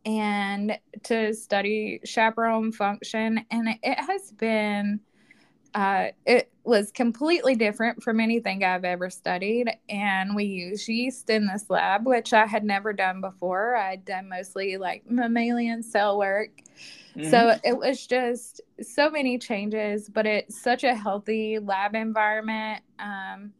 and 0.06 0.78
to 1.04 1.34
study 1.34 2.00
chaperone 2.04 2.72
function. 2.72 3.44
And 3.50 3.68
it 3.82 3.98
has 3.98 4.32
been, 4.32 5.00
uh, 5.74 6.08
it 6.26 6.50
was 6.64 6.90
completely 6.90 7.54
different 7.54 8.02
from 8.02 8.20
anything 8.20 8.64
I've 8.64 8.84
ever 8.84 9.10
studied. 9.10 9.70
And 9.88 10.34
we 10.34 10.44
use 10.44 10.88
yeast 10.88 11.28
in 11.30 11.46
this 11.46 11.68
lab, 11.68 12.06
which 12.06 12.32
I 12.32 12.46
had 12.46 12.64
never 12.64 12.92
done 12.92 13.20
before. 13.20 13.76
I'd 13.76 14.04
done 14.04 14.28
mostly 14.28 14.76
like 14.78 15.08
mammalian 15.08 15.82
cell 15.82 16.18
work. 16.18 16.50
So 17.30 17.56
it 17.62 17.78
was 17.78 18.08
just 18.08 18.60
so 18.82 19.08
many 19.08 19.38
changes, 19.38 20.08
but 20.08 20.26
it's 20.26 20.60
such 20.60 20.82
a 20.82 20.96
healthy 20.96 21.60
lab 21.60 21.94
environment. 21.94 22.82
Um, 22.98 23.52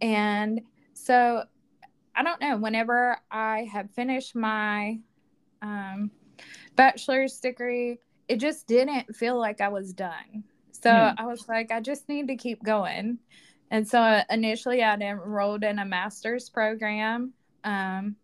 and 0.00 0.60
so 0.94 1.44
I 2.16 2.24
don't 2.24 2.40
know, 2.40 2.56
whenever 2.56 3.16
I 3.30 3.68
had 3.70 3.90
finished 3.92 4.34
my 4.34 4.98
um, 5.62 6.10
bachelor's 6.74 7.38
degree, 7.38 7.98
it 8.26 8.36
just 8.36 8.66
didn't 8.66 9.14
feel 9.14 9.38
like 9.38 9.60
I 9.60 9.68
was 9.68 9.92
done. 9.92 10.44
So 10.82 10.90
Hmm. 10.90 11.14
I 11.16 11.26
was 11.26 11.48
like, 11.48 11.70
I 11.70 11.80
just 11.80 12.08
need 12.08 12.28
to 12.28 12.36
keep 12.36 12.62
going. 12.62 13.18
And 13.70 13.86
so 13.86 14.22
initially 14.30 14.82
I'd 14.82 15.02
enrolled 15.02 15.62
in 15.62 15.78
a 15.78 15.84
master's 15.84 16.48
program. 16.48 17.32
Um, 17.62 18.16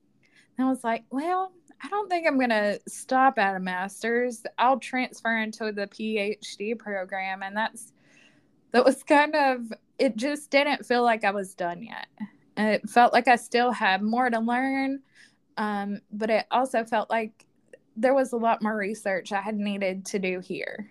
and 0.58 0.66
I 0.66 0.68
was 0.68 0.82
like, 0.82 1.04
well, 1.10 1.52
I 1.82 1.88
don't 1.88 2.08
think 2.08 2.26
I'm 2.26 2.38
going 2.38 2.50
to 2.50 2.80
stop 2.88 3.38
at 3.38 3.54
a 3.54 3.60
master's. 3.60 4.42
I'll 4.58 4.80
transfer 4.80 5.36
into 5.36 5.70
the 5.72 5.86
PhD 5.86 6.78
program. 6.78 7.42
And 7.42 7.56
that's, 7.56 7.92
that 8.72 8.84
was 8.84 9.02
kind 9.02 9.36
of, 9.36 9.72
it 9.98 10.16
just 10.16 10.50
didn't 10.50 10.86
feel 10.86 11.04
like 11.04 11.22
I 11.22 11.30
was 11.30 11.54
done 11.54 11.82
yet. 11.82 12.06
It 12.56 12.88
felt 12.88 13.12
like 13.12 13.28
I 13.28 13.36
still 13.36 13.70
had 13.70 14.02
more 14.02 14.30
to 14.30 14.40
learn. 14.40 15.00
Um, 15.58 16.00
but 16.10 16.30
it 16.30 16.46
also 16.50 16.84
felt 16.84 17.08
like 17.10 17.46
there 17.96 18.14
was 18.14 18.32
a 18.32 18.36
lot 18.36 18.62
more 18.62 18.76
research 18.76 19.32
I 19.32 19.40
had 19.40 19.56
needed 19.56 20.06
to 20.06 20.18
do 20.18 20.40
here. 20.40 20.90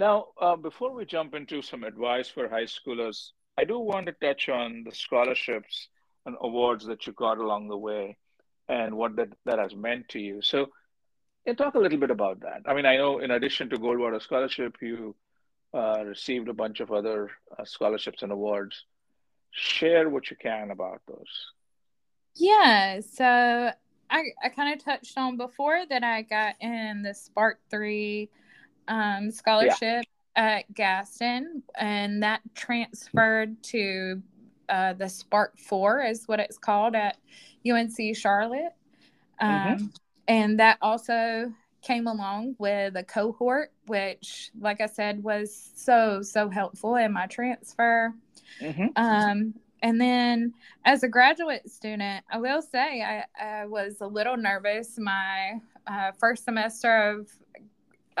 Now, 0.00 0.28
uh, 0.40 0.56
before 0.56 0.94
we 0.94 1.04
jump 1.04 1.34
into 1.34 1.60
some 1.60 1.84
advice 1.84 2.26
for 2.26 2.48
high 2.48 2.64
schoolers, 2.64 3.32
I 3.58 3.64
do 3.64 3.78
want 3.78 4.06
to 4.06 4.12
touch 4.12 4.48
on 4.48 4.82
the 4.82 4.94
scholarships 4.94 5.88
and 6.24 6.38
awards 6.40 6.86
that 6.86 7.06
you 7.06 7.12
got 7.12 7.36
along 7.36 7.68
the 7.68 7.76
way 7.76 8.16
and 8.66 8.94
what 8.94 9.16
that, 9.16 9.28
that 9.44 9.58
has 9.58 9.74
meant 9.74 10.08
to 10.08 10.18
you. 10.18 10.40
So, 10.40 10.68
talk 11.58 11.74
a 11.74 11.78
little 11.78 11.98
bit 11.98 12.10
about 12.10 12.40
that. 12.40 12.62
I 12.64 12.72
mean, 12.72 12.86
I 12.86 12.96
know 12.96 13.18
in 13.18 13.30
addition 13.30 13.68
to 13.68 13.76
Goldwater 13.76 14.22
Scholarship, 14.22 14.78
you 14.80 15.14
uh, 15.74 16.02
received 16.06 16.48
a 16.48 16.54
bunch 16.54 16.80
of 16.80 16.90
other 16.90 17.30
uh, 17.58 17.66
scholarships 17.66 18.22
and 18.22 18.32
awards. 18.32 18.86
Share 19.50 20.08
what 20.08 20.30
you 20.30 20.36
can 20.40 20.70
about 20.70 21.02
those. 21.06 21.52
Yeah, 22.36 23.00
so 23.00 23.70
I, 24.08 24.22
I 24.42 24.48
kind 24.48 24.72
of 24.72 24.82
touched 24.82 25.18
on 25.18 25.36
before 25.36 25.84
that 25.90 26.02
I 26.02 26.22
got 26.22 26.54
in 26.58 27.02
the 27.02 27.12
Spark 27.12 27.60
3 27.70 28.30
um, 28.88 29.30
scholarship 29.30 30.04
at 30.36 30.72
Gaston, 30.74 31.62
and 31.76 32.22
that 32.22 32.40
transferred 32.54 33.62
to 33.64 34.22
uh, 34.68 34.92
the 34.94 35.08
Spark 35.08 35.58
4, 35.58 36.02
is 36.02 36.28
what 36.28 36.40
it's 36.40 36.58
called 36.58 36.94
at 36.94 37.16
UNC 37.68 38.16
Charlotte. 38.16 38.72
Um, 39.40 39.50
Mhm. 39.50 39.94
And 40.28 40.60
that 40.60 40.78
also 40.80 41.52
came 41.82 42.06
along 42.06 42.54
with 42.58 42.94
a 42.96 43.02
cohort, 43.02 43.72
which, 43.86 44.50
like 44.60 44.80
I 44.80 44.86
said, 44.86 45.24
was 45.24 45.72
so, 45.74 46.22
so 46.22 46.48
helpful 46.48 46.94
in 46.96 47.12
my 47.12 47.26
transfer. 47.26 48.14
Mm-hmm. 48.60 48.88
Um, 48.96 49.54
and 49.82 50.00
then 50.00 50.52
as 50.84 51.02
a 51.02 51.08
graduate 51.08 51.68
student, 51.70 52.24
I 52.30 52.38
will 52.38 52.62
say 52.62 53.02
I, 53.02 53.24
I 53.42 53.66
was 53.66 54.02
a 54.02 54.06
little 54.06 54.36
nervous. 54.36 54.98
My 54.98 55.58
uh, 55.86 56.12
first 56.18 56.44
semester 56.44 56.94
of 57.10 57.28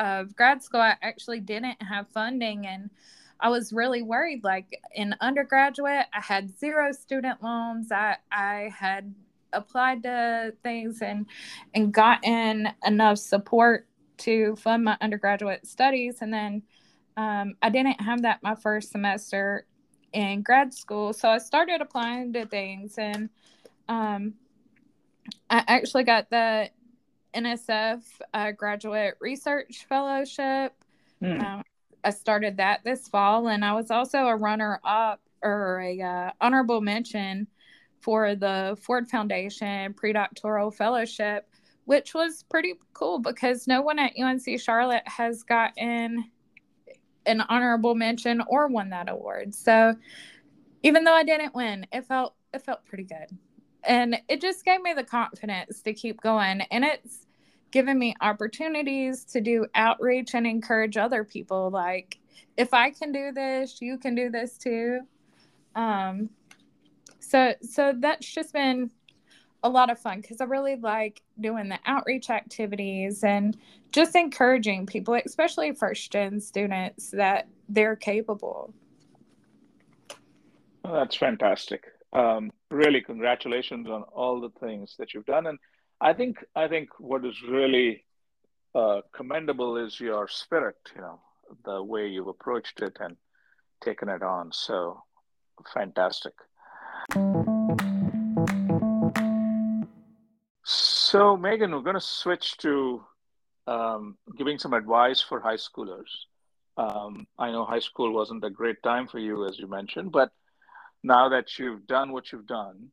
of 0.00 0.34
grad 0.34 0.62
school, 0.62 0.80
I 0.80 0.96
actually 1.02 1.40
didn't 1.40 1.80
have 1.82 2.08
funding, 2.08 2.66
and 2.66 2.90
I 3.38 3.50
was 3.50 3.72
really 3.72 4.02
worried. 4.02 4.42
Like 4.42 4.80
in 4.94 5.14
undergraduate, 5.20 6.06
I 6.12 6.20
had 6.20 6.58
zero 6.58 6.92
student 6.92 7.42
loans. 7.42 7.92
I 7.92 8.16
I 8.32 8.72
had 8.76 9.14
applied 9.52 10.02
to 10.04 10.54
things 10.62 11.02
and 11.02 11.26
and 11.74 11.92
gotten 11.92 12.68
enough 12.84 13.18
support 13.18 13.86
to 14.18 14.56
fund 14.56 14.84
my 14.84 14.96
undergraduate 15.00 15.66
studies, 15.66 16.18
and 16.22 16.32
then 16.32 16.62
um, 17.16 17.54
I 17.62 17.70
didn't 17.70 18.00
have 18.00 18.22
that 18.22 18.42
my 18.42 18.54
first 18.54 18.90
semester 18.90 19.66
in 20.12 20.42
grad 20.42 20.72
school. 20.74 21.12
So 21.12 21.28
I 21.28 21.38
started 21.38 21.80
applying 21.80 22.32
to 22.32 22.46
things 22.46 22.96
and 22.98 23.28
um, 23.88 24.34
I 25.48 25.64
actually 25.66 26.04
got 26.04 26.30
the 26.30 26.70
NSF 27.34 28.02
uh, 28.34 28.52
Graduate 28.52 29.14
Research 29.20 29.86
Fellowship. 29.88 30.72
Hmm. 31.20 31.40
Um, 31.40 31.62
I 32.02 32.10
started 32.10 32.56
that 32.56 32.82
this 32.84 33.08
fall, 33.08 33.48
and 33.48 33.64
I 33.64 33.72
was 33.72 33.90
also 33.90 34.18
a 34.26 34.36
runner 34.36 34.80
up 34.84 35.20
or 35.42 35.80
a 35.80 36.00
uh, 36.00 36.30
honorable 36.40 36.80
mention 36.80 37.46
for 38.00 38.34
the 38.34 38.78
Ford 38.80 39.08
Foundation 39.08 39.94
Predoctoral 39.94 40.74
Fellowship, 40.74 41.48
which 41.84 42.14
was 42.14 42.44
pretty 42.44 42.74
cool 42.94 43.18
because 43.18 43.66
no 43.66 43.82
one 43.82 43.98
at 43.98 44.12
UNC 44.18 44.58
Charlotte 44.58 45.06
has 45.06 45.42
gotten 45.42 46.30
an 47.26 47.42
honorable 47.42 47.94
mention 47.94 48.42
or 48.48 48.68
won 48.68 48.90
that 48.90 49.10
award. 49.10 49.54
So 49.54 49.94
even 50.82 51.04
though 51.04 51.14
I 51.14 51.24
didn't 51.24 51.54
win, 51.54 51.86
it 51.92 52.06
felt 52.06 52.34
it 52.52 52.62
felt 52.62 52.84
pretty 52.86 53.04
good. 53.04 53.36
And 53.84 54.16
it 54.28 54.40
just 54.40 54.64
gave 54.64 54.82
me 54.82 54.92
the 54.92 55.04
confidence 55.04 55.82
to 55.82 55.92
keep 55.92 56.20
going. 56.20 56.62
And 56.70 56.84
it's 56.84 57.26
given 57.70 57.98
me 57.98 58.14
opportunities 58.20 59.24
to 59.24 59.40
do 59.40 59.66
outreach 59.74 60.34
and 60.34 60.46
encourage 60.46 60.96
other 60.96 61.24
people 61.24 61.70
like 61.70 62.18
if 62.56 62.74
I 62.74 62.90
can 62.90 63.12
do 63.12 63.32
this, 63.32 63.80
you 63.80 63.96
can 63.96 64.14
do 64.14 64.28
this 64.28 64.58
too. 64.58 65.00
Um 65.76 66.30
so 67.20 67.54
so 67.62 67.94
that's 67.96 68.26
just 68.26 68.52
been 68.52 68.90
a 69.62 69.68
lot 69.68 69.90
of 69.90 69.98
fun 69.98 70.20
because 70.20 70.40
I 70.40 70.44
really 70.44 70.76
like 70.76 71.22
doing 71.38 71.68
the 71.68 71.78
outreach 71.86 72.30
activities 72.30 73.22
and 73.22 73.56
just 73.92 74.16
encouraging 74.16 74.86
people, 74.86 75.14
especially 75.24 75.72
first 75.72 76.10
gen 76.10 76.40
students, 76.40 77.10
that 77.10 77.46
they're 77.68 77.96
capable. 77.96 78.72
Oh, 80.84 80.94
that's 80.94 81.16
fantastic. 81.16 81.89
Um, 82.12 82.50
really, 82.70 83.00
congratulations 83.00 83.88
on 83.88 84.02
all 84.02 84.40
the 84.40 84.50
things 84.58 84.96
that 84.98 85.14
you've 85.14 85.26
done. 85.26 85.46
And 85.46 85.58
I 86.00 86.12
think 86.12 86.44
I 86.56 86.68
think 86.68 86.88
what 86.98 87.24
is 87.24 87.40
really 87.42 88.04
uh, 88.74 89.00
commendable 89.12 89.76
is 89.76 90.00
your 90.00 90.28
spirit. 90.28 90.76
You 90.94 91.02
know, 91.02 91.20
the 91.64 91.82
way 91.82 92.08
you've 92.08 92.28
approached 92.28 92.80
it 92.82 92.96
and 93.00 93.16
taken 93.80 94.08
it 94.08 94.22
on. 94.22 94.52
So 94.52 95.02
fantastic. 95.72 96.34
So, 100.64 101.36
Megan, 101.36 101.72
we're 101.72 101.82
going 101.82 101.94
to 101.94 102.00
switch 102.00 102.56
to 102.58 103.04
um, 103.66 104.16
giving 104.36 104.58
some 104.58 104.72
advice 104.72 105.20
for 105.20 105.40
high 105.40 105.56
schoolers. 105.56 106.10
Um, 106.76 107.26
I 107.38 107.50
know 107.50 107.64
high 107.64 107.80
school 107.80 108.12
wasn't 108.12 108.44
a 108.44 108.50
great 108.50 108.82
time 108.82 109.08
for 109.08 109.18
you, 109.18 109.46
as 109.46 109.58
you 109.58 109.66
mentioned, 109.66 110.12
but 110.12 110.30
now 111.02 111.28
that 111.30 111.58
you've 111.58 111.86
done 111.86 112.12
what 112.12 112.32
you've 112.32 112.46
done, 112.46 112.90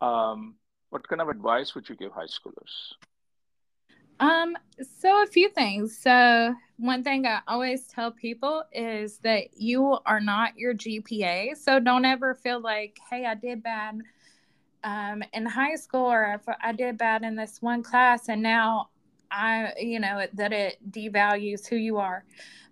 um, 0.00 0.54
what 0.90 1.06
kind 1.08 1.20
of 1.20 1.28
advice 1.28 1.74
would 1.74 1.88
you 1.88 1.96
give 1.96 2.12
high 2.12 2.26
schoolers? 2.26 2.94
Um, 4.20 4.56
so 5.00 5.22
a 5.22 5.26
few 5.26 5.48
things. 5.48 5.98
So 5.98 6.54
one 6.76 7.02
thing 7.02 7.26
I 7.26 7.40
always 7.48 7.86
tell 7.86 8.12
people 8.12 8.62
is 8.72 9.18
that 9.18 9.56
you 9.56 9.98
are 10.06 10.20
not 10.20 10.56
your 10.56 10.74
GPA. 10.74 11.56
So 11.56 11.80
don't 11.80 12.04
ever 12.04 12.34
feel 12.34 12.60
like, 12.60 12.98
hey, 13.10 13.26
I 13.26 13.34
did 13.34 13.62
bad 13.62 14.00
um, 14.84 15.22
in 15.32 15.46
high 15.46 15.76
school 15.76 16.06
or 16.06 16.40
I 16.62 16.72
did 16.72 16.98
bad 16.98 17.22
in 17.22 17.36
this 17.36 17.60
one 17.60 17.82
class 17.82 18.28
and 18.28 18.42
now 18.42 18.90
I, 19.30 19.72
you 19.78 19.98
know, 19.98 20.26
that 20.34 20.52
it 20.52 20.78
devalues 20.90 21.66
who 21.66 21.76
you 21.76 21.98
are. 21.98 22.24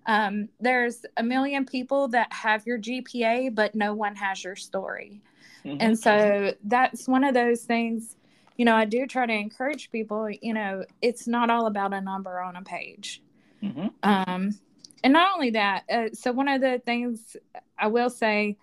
Um, 0.07 0.49
there's 0.61 1.05
a 1.17 1.23
million 1.23 1.67
people 1.67 2.09
that 2.09 2.33
have 2.33 2.67
your 2.67 2.79
GPA, 2.79 3.55
but 3.55 3.75
no 3.75 3.95
one 3.95 4.17
has 4.17 4.43
your 4.43 4.57
story. 4.57 5.21
Mm-hmm. 5.65 5.77
And 5.81 5.99
so 5.99 6.55
that's 6.65 7.07
one 7.07 7.25
of 7.25 7.35
those 7.35 7.63
things, 7.63 8.17
you 8.57 8.65
know, 8.65 8.75
I 8.75 8.85
do 8.87 9.07
try 9.07 9.27
to 9.27 9.33
encourage 9.33 9.91
people, 9.91 10.29
you 10.31 10.55
know, 10.55 10.85
it's 11.03 11.27
not 11.27 11.51
all 11.51 11.67
about 11.67 11.93
a 11.93 12.01
number 12.01 12.41
on 12.41 12.57
a 12.57 12.63
page. 12.63 13.23
Mm-hmm. 13.63 13.89
Um, 14.03 14.59
and 15.05 15.13
not 15.13 15.35
only 15.35 15.51
that, 15.51 15.85
uh, 15.91 16.09
so 16.13 16.33
one 16.33 16.49
of 16.49 16.61
the 16.61 16.81
things 16.85 17.37
I 17.79 17.89
will 17.89 18.11
say, 18.11 18.57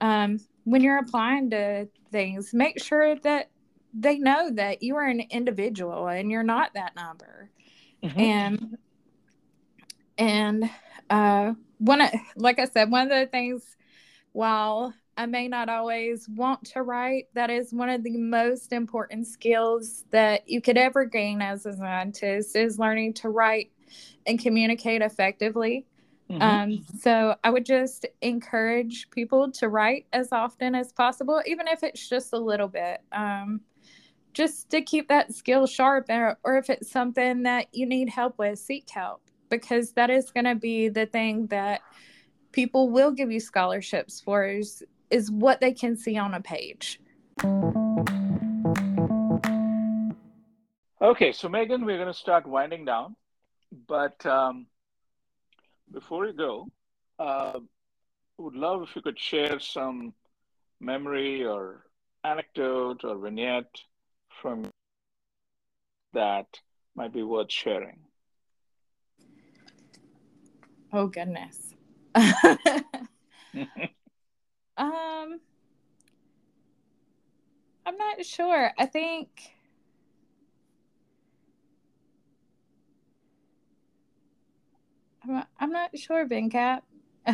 um, 0.00 0.40
when 0.64 0.82
you're 0.82 0.98
applying 0.98 1.50
to 1.50 1.88
things, 2.10 2.52
make 2.52 2.82
sure 2.82 3.16
that 3.16 3.50
they 3.92 4.18
know 4.18 4.50
that 4.50 4.82
you 4.82 4.96
are 4.96 5.06
an 5.06 5.20
individual 5.30 6.08
and 6.08 6.30
you're 6.30 6.42
not 6.42 6.74
that 6.74 6.94
number. 6.94 7.50
Mm-hmm. 8.02 8.20
And 8.20 8.78
and 10.20 10.70
uh 11.10 11.54
one 11.78 12.02
of, 12.02 12.10
like 12.36 12.58
I 12.58 12.66
said, 12.66 12.90
one 12.90 13.10
of 13.10 13.18
the 13.18 13.26
things 13.26 13.76
while 14.32 14.94
I 15.16 15.26
may 15.26 15.48
not 15.48 15.68
always 15.68 16.28
want 16.28 16.64
to 16.72 16.82
write, 16.82 17.28
that 17.34 17.50
is 17.50 17.72
one 17.72 17.88
of 17.88 18.04
the 18.04 18.16
most 18.18 18.72
important 18.72 19.26
skills 19.26 20.04
that 20.10 20.48
you 20.48 20.60
could 20.60 20.76
ever 20.76 21.06
gain 21.06 21.40
as 21.40 21.66
a 21.66 21.74
scientist 21.74 22.54
is 22.54 22.78
learning 22.78 23.14
to 23.14 23.30
write 23.30 23.72
and 24.26 24.38
communicate 24.38 25.02
effectively. 25.02 25.86
Mm-hmm. 26.30 26.42
Um, 26.42 26.84
so 27.00 27.34
I 27.42 27.50
would 27.50 27.64
just 27.64 28.06
encourage 28.20 29.10
people 29.10 29.50
to 29.52 29.68
write 29.68 30.06
as 30.12 30.32
often 30.32 30.74
as 30.74 30.92
possible, 30.92 31.42
even 31.46 31.66
if 31.66 31.82
it's 31.82 32.08
just 32.08 32.34
a 32.34 32.38
little 32.38 32.68
bit, 32.68 33.00
um, 33.12 33.62
just 34.32 34.70
to 34.70 34.82
keep 34.82 35.08
that 35.08 35.34
skill 35.34 35.66
sharp. 35.66 36.06
Or, 36.10 36.38
or 36.44 36.58
if 36.58 36.70
it's 36.70 36.90
something 36.90 37.42
that 37.44 37.68
you 37.72 37.86
need 37.86 38.10
help 38.10 38.38
with, 38.38 38.58
seek 38.58 38.88
help 38.90 39.22
because 39.50 39.92
that 39.92 40.08
is 40.08 40.30
going 40.30 40.44
to 40.44 40.54
be 40.54 40.88
the 40.88 41.06
thing 41.06 41.46
that 41.48 41.82
people 42.52 42.88
will 42.88 43.10
give 43.10 43.30
you 43.30 43.40
scholarships 43.40 44.20
for 44.20 44.46
is, 44.46 44.82
is 45.10 45.30
what 45.30 45.60
they 45.60 45.72
can 45.72 45.96
see 45.96 46.16
on 46.16 46.34
a 46.34 46.40
page. 46.40 47.00
Okay, 51.02 51.32
so 51.32 51.48
Megan, 51.48 51.84
we're 51.84 51.96
going 51.96 52.12
to 52.12 52.14
start 52.14 52.46
winding 52.46 52.84
down, 52.84 53.16
but 53.88 54.24
um, 54.26 54.66
before 55.90 56.26
you 56.26 56.32
go, 56.32 56.68
uh, 57.18 57.58
would 58.38 58.54
love 58.54 58.82
if 58.82 58.94
you 58.94 59.02
could 59.02 59.18
share 59.18 59.58
some 59.60 60.12
memory 60.80 61.44
or 61.44 61.86
anecdote 62.24 63.04
or 63.04 63.18
vignette 63.18 63.80
from 64.40 64.64
that 66.12 66.46
might 66.94 67.12
be 67.12 67.22
worth 67.22 67.50
sharing. 67.50 67.98
Oh 70.92 71.06
goodness. 71.06 71.74
um 74.76 75.40
I'm 77.86 77.96
not 77.96 78.24
sure. 78.24 78.72
I 78.78 78.86
think 78.86 79.28
I'm, 85.28 85.44
I'm 85.58 85.70
not 85.70 85.96
sure, 85.98 86.26
Venkat. 86.26 86.82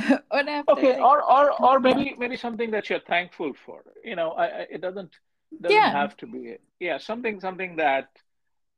okay, 0.68 0.98
or 0.98 1.22
or 1.22 1.52
or 1.62 1.80
maybe 1.80 2.14
maybe 2.18 2.36
something 2.36 2.70
that 2.72 2.90
you're 2.90 3.00
thankful 3.00 3.52
for. 3.64 3.82
You 4.04 4.16
know, 4.16 4.32
I, 4.32 4.44
I, 4.44 4.66
it 4.70 4.80
doesn't 4.80 5.14
doesn't 5.60 5.72
yeah. 5.74 5.90
have 5.90 6.16
to 6.18 6.26
be 6.26 6.56
yeah 6.80 6.98
something 6.98 7.40
something 7.40 7.76
that 7.76 8.08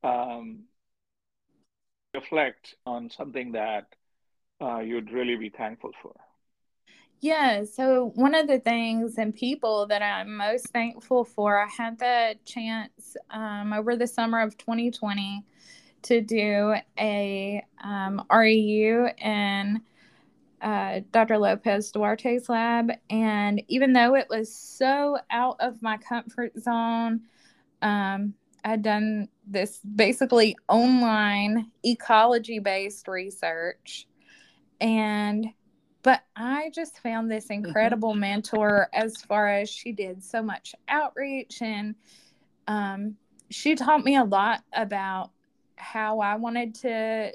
um, 0.05 0.64
reflect 2.14 2.74
on 2.87 3.11
something 3.11 3.53
that 3.53 3.87
uh, 4.61 4.79
you'd 4.79 5.11
really 5.13 5.37
be 5.37 5.51
thankful 5.51 5.91
for. 6.03 6.15
Yeah, 7.21 7.65
so 7.65 8.13
one 8.15 8.35
of 8.35 8.47
the 8.47 8.61
things 8.61 9.19
and 9.19 9.35
people 9.35 9.87
that 9.89 10.03
I'm 10.03 10.37
most 10.37 10.69
thankful 10.69 11.25
for, 11.25 11.59
I 11.59 11.67
had 11.67 11.99
the 11.99 12.37
chance 12.45 13.17
um, 13.31 13.73
over 13.73 13.97
the 13.97 14.07
summer 14.07 14.41
of 14.41 14.57
2020 14.57 15.45
to 16.03 16.21
do 16.21 16.75
a 16.97 17.65
um, 17.83 18.25
REU 18.31 19.13
in 19.21 19.81
uh, 20.63 21.01
Dr. 21.11 21.39
Lopez 21.39 21.91
Duarte's 21.91 22.49
lab. 22.49 22.93
And 23.11 23.63
even 23.67 23.93
though 23.93 24.15
it 24.15 24.27
was 24.31 24.55
so 24.55 25.19
out 25.31 25.57
of 25.59 25.83
my 25.83 25.97
comfort 25.97 26.53
zone, 26.61 27.23
um, 27.83 28.35
I'd 28.65 28.83
done 28.83 29.29
this 29.47 29.81
basically 29.81 30.57
online 30.69 31.71
ecology 31.85 32.59
based 32.59 33.09
research. 33.09 34.07
And 34.81 35.47
but 36.03 36.22
I 36.37 36.70
just 36.74 37.01
found 37.01 37.31
this 37.31 37.49
mm-hmm. 37.49 37.66
incredible 37.66 38.14
mentor 38.14 38.89
as 38.93 39.16
far 39.22 39.49
as 39.49 39.68
she 39.68 39.93
did 39.93 40.22
so 40.22 40.43
much 40.43 40.74
outreach 40.89 41.61
and 41.61 41.95
um, 42.66 43.16
she 43.51 43.74
taught 43.74 44.05
me 44.05 44.16
a 44.16 44.24
lot 44.24 44.62
about 44.72 45.31
how 45.76 46.20
I 46.20 46.37
wanted 46.37 46.74
to 46.76 47.33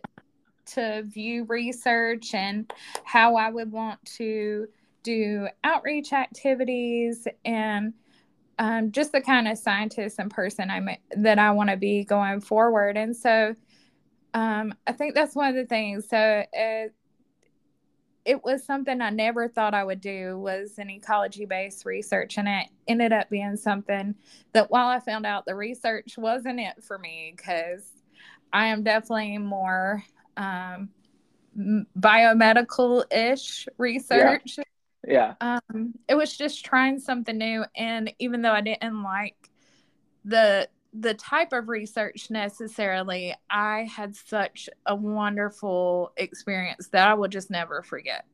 to 0.66 1.04
view 1.04 1.44
research 1.46 2.34
and 2.34 2.72
how 3.04 3.36
I 3.36 3.50
would 3.50 3.72
want 3.72 4.04
to 4.18 4.68
do 5.04 5.50
outreach 5.64 6.14
activities 6.14 7.28
and 7.44 7.94
um, 8.60 8.92
just 8.92 9.12
the 9.12 9.20
kind 9.20 9.48
of 9.48 9.58
scientist 9.58 10.20
and 10.20 10.32
person 10.32 10.70
I'm 10.70 10.90
that 11.18 11.40
I 11.40 11.52
want 11.52 11.70
to 11.70 11.78
be 11.78 12.06
going 12.06 12.40
forward. 12.40 12.96
And 12.96 13.16
so 13.16 13.56
um, 14.34 14.74
I 14.88 14.94
think 14.94 15.16
that's 15.16 15.36
one 15.36 15.50
of 15.50 15.56
the 15.56 15.66
things. 15.66 16.08
So 16.08 16.44
it, 16.54 16.94
it 18.26 18.44
was 18.44 18.64
something 18.66 19.02
I 19.02 19.10
never 19.10 19.48
thought 19.48 19.74
I 19.74 19.84
would 19.84 20.02
do 20.02 20.38
was 20.38 20.78
an 20.78 20.90
ecology 20.90 21.46
based 21.46 21.86
research, 21.86 22.38
and 22.38 22.48
it 22.48 22.68
ended 22.88 23.12
up 23.12 23.30
being 23.30 23.58
something 23.58 24.16
that 24.54 24.72
while 24.72 24.88
I 24.88 25.00
found 25.00 25.26
out 25.26 25.46
the 25.46 25.56
research 25.56 26.18
wasn't 26.18 26.60
it 26.60 26.84
for 26.84 26.98
me 26.98 27.34
because 27.36 27.92
I 28.52 28.68
am 28.68 28.84
definitely 28.84 29.38
more 29.40 30.04
um, 30.38 30.90
biomedical 31.58 33.04
ish 33.12 33.68
research. 33.78 34.58
Yeah. 35.06 35.34
yeah. 35.42 35.60
Um, 35.74 35.94
it 36.08 36.16
was 36.16 36.36
just 36.38 36.64
trying 36.64 37.00
something 37.00 37.38
new. 37.38 37.66
And 37.76 38.14
even 38.20 38.42
though 38.42 38.52
I 38.52 38.62
didn't 38.62 39.04
like 39.04 39.50
the 40.24 40.70
the 40.94 41.14
type 41.14 41.54
of 41.54 41.70
research 41.70 42.30
necessarily. 42.30 43.36
I 43.50 43.90
had 43.92 44.16
such 44.16 44.70
a 44.86 44.96
wonderful 44.96 46.14
experience 46.18 46.88
that 46.90 47.08
I 47.08 47.14
will 47.16 47.28
just 47.28 47.50
never 47.50 47.82
forget. 47.82 48.26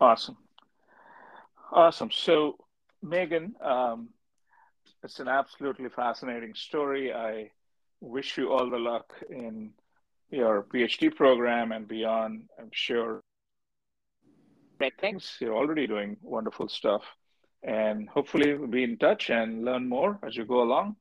Awesome. 0.00 0.36
Awesome. 1.72 2.10
So, 2.10 2.56
Megan, 3.02 3.54
um, 3.60 4.10
it's 5.02 5.20
an 5.20 5.28
absolutely 5.28 5.88
fascinating 5.88 6.54
story. 6.54 7.12
I 7.12 7.50
wish 8.00 8.38
you 8.38 8.52
all 8.52 8.70
the 8.70 8.78
luck 8.78 9.12
in 9.28 9.72
your 10.30 10.62
PhD 10.62 11.14
program 11.14 11.72
and 11.72 11.88
beyond. 11.88 12.48
I'm 12.58 12.70
sure 12.72 13.20
great 14.78 14.98
things. 15.00 15.36
You're 15.40 15.56
already 15.56 15.86
doing 15.86 16.16
wonderful 16.22 16.68
stuff. 16.68 17.02
And 17.62 18.08
hopefully, 18.08 18.54
we'll 18.54 18.68
be 18.68 18.84
in 18.84 18.98
touch 18.98 19.30
and 19.30 19.64
learn 19.64 19.88
more 19.88 20.18
as 20.22 20.36
you 20.36 20.44
go 20.44 20.62
along. 20.62 20.96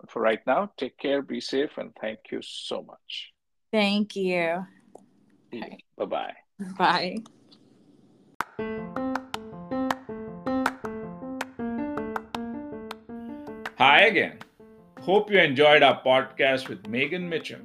But 0.00 0.10
for 0.10 0.22
right 0.22 0.40
now, 0.46 0.72
take 0.76 0.96
care, 0.98 1.22
be 1.22 1.40
safe, 1.40 1.76
and 1.76 1.92
thank 2.00 2.18
you 2.30 2.40
so 2.42 2.82
much. 2.82 3.32
Thank 3.72 4.16
you. 4.16 4.64
Bye 5.96 6.04
bye. 6.04 6.34
Bye. 6.76 7.16
Hi 13.78 14.00
again. 14.06 14.38
Hope 15.00 15.30
you 15.30 15.38
enjoyed 15.38 15.82
our 15.82 16.02
podcast 16.02 16.68
with 16.68 16.86
Megan 16.88 17.30
Mitchem 17.30 17.64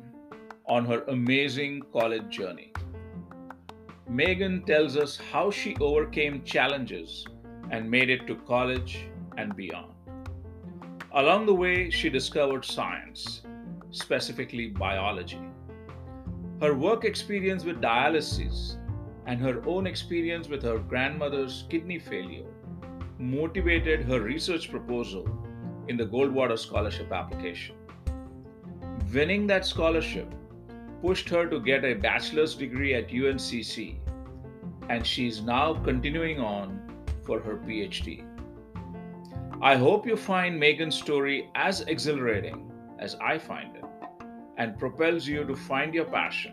on 0.65 0.85
her 0.85 1.03
amazing 1.07 1.81
college 1.91 2.29
journey. 2.29 2.71
Megan 4.07 4.63
tells 4.65 4.95
us 4.95 5.19
how 5.31 5.49
she 5.49 5.75
overcame 5.79 6.43
challenges 6.43 7.25
and 7.71 7.89
made 7.89 8.09
it 8.09 8.27
to 8.27 8.35
college 8.35 9.07
and 9.37 9.55
beyond. 9.55 9.92
Along 11.15 11.45
the 11.45 11.53
way, 11.53 11.91
she 11.91 12.09
discovered 12.09 12.65
science, 12.65 13.43
specifically 13.91 14.69
biology. 14.69 15.39
Her 16.59 16.73
work 16.73 17.05
experience 17.05 17.63
with 17.63 17.79
dialysis 17.81 18.77
and 19.27 19.39
her 19.39 19.61
own 19.67 19.85
experience 19.85 20.49
with 20.49 20.63
her 20.63 20.79
grandmother's 20.79 21.65
kidney 21.69 21.99
failure 21.99 22.47
motivated 23.19 24.05
her 24.05 24.21
research 24.21 24.71
proposal 24.71 25.27
in 25.87 25.97
the 25.97 26.05
Goldwater 26.05 26.57
Scholarship 26.57 27.11
application. 27.11 27.75
Winning 29.13 29.45
that 29.45 29.67
scholarship 29.67 30.33
pushed 31.03 31.29
her 31.29 31.45
to 31.47 31.59
get 31.59 31.85
a 31.85 31.93
bachelor's 31.93 32.55
degree 32.55 32.95
at 32.95 33.09
UNCC, 33.09 33.97
and 34.89 35.05
she 35.05 35.27
is 35.27 35.43
now 35.43 35.75
continuing 35.75 36.39
on 36.39 36.81
for 37.23 37.39
her 37.39 37.57
PhD. 37.57 38.32
I 39.63 39.77
hope 39.77 40.05
you 40.05 40.17
find 40.17 40.59
Megan's 40.59 40.95
story 40.95 41.49
as 41.55 41.79
exhilarating 41.87 42.69
as 42.99 43.15
I 43.21 43.37
find 43.37 43.77
it 43.77 43.85
and 44.57 44.77
propels 44.77 45.25
you 45.25 45.45
to 45.45 45.55
find 45.55 45.93
your 45.93 46.03
passion 46.03 46.51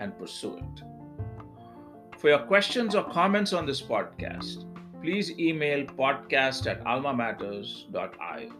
and 0.00 0.18
pursue 0.18 0.56
it. 0.56 0.82
For 2.18 2.30
your 2.30 2.40
questions 2.40 2.96
or 2.96 3.04
comments 3.04 3.52
on 3.52 3.66
this 3.66 3.80
podcast, 3.80 4.64
please 5.00 5.30
email 5.38 5.84
podcast 5.84 6.66
at 6.68 6.82
almamatters.io. 6.82 8.50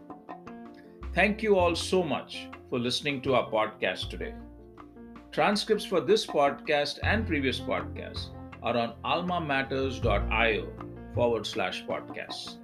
Thank 1.12 1.42
you 1.42 1.56
all 1.56 1.74
so 1.74 2.04
much 2.04 2.46
for 2.68 2.78
listening 2.78 3.20
to 3.22 3.34
our 3.34 3.50
podcast 3.50 4.08
today. 4.08 4.34
Transcripts 5.32 5.84
for 5.84 6.00
this 6.00 6.24
podcast 6.24 7.00
and 7.02 7.26
previous 7.26 7.58
podcasts 7.58 8.28
are 8.62 8.76
on 8.76 8.94
almamatters.io 9.04 10.68
forward 11.12 11.44
slash 11.44 11.84
podcasts. 11.86 12.59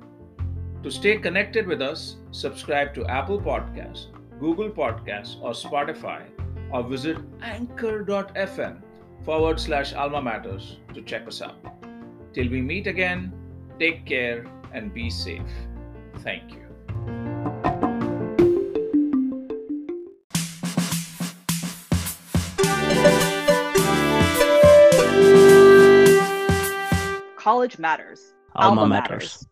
To 0.87 0.93
stay 0.93 1.19
connected 1.19 1.67
with 1.67 1.83
us, 1.83 2.15
subscribe 2.31 2.95
to 2.95 3.05
Apple 3.07 3.41
Podcasts, 3.41 4.07
Google 4.39 4.71
Podcasts, 4.71 5.35
or 5.43 5.51
Spotify, 5.51 6.23
or 6.71 6.85
visit 6.85 7.17
anchor.fm 7.43 8.83
forward 9.25 9.59
slash 9.59 9.95
alma 9.95 10.23
matters 10.23 10.77
to 10.95 11.03
check 11.03 11.27
us 11.27 11.43
out. 11.43 11.57
Till 12.33 12.49
we 12.49 12.63
meet 12.63 12.87
again, 12.87 13.33
take 13.81 14.07
care 14.07 14.47
and 14.73 14.95
be 14.95 15.11
safe. 15.11 15.43
Thank 16.19 16.53
you. 16.53 16.63
College 27.37 27.77
matters. 27.81 28.35
Alma 28.55 28.87
matters. 28.87 29.45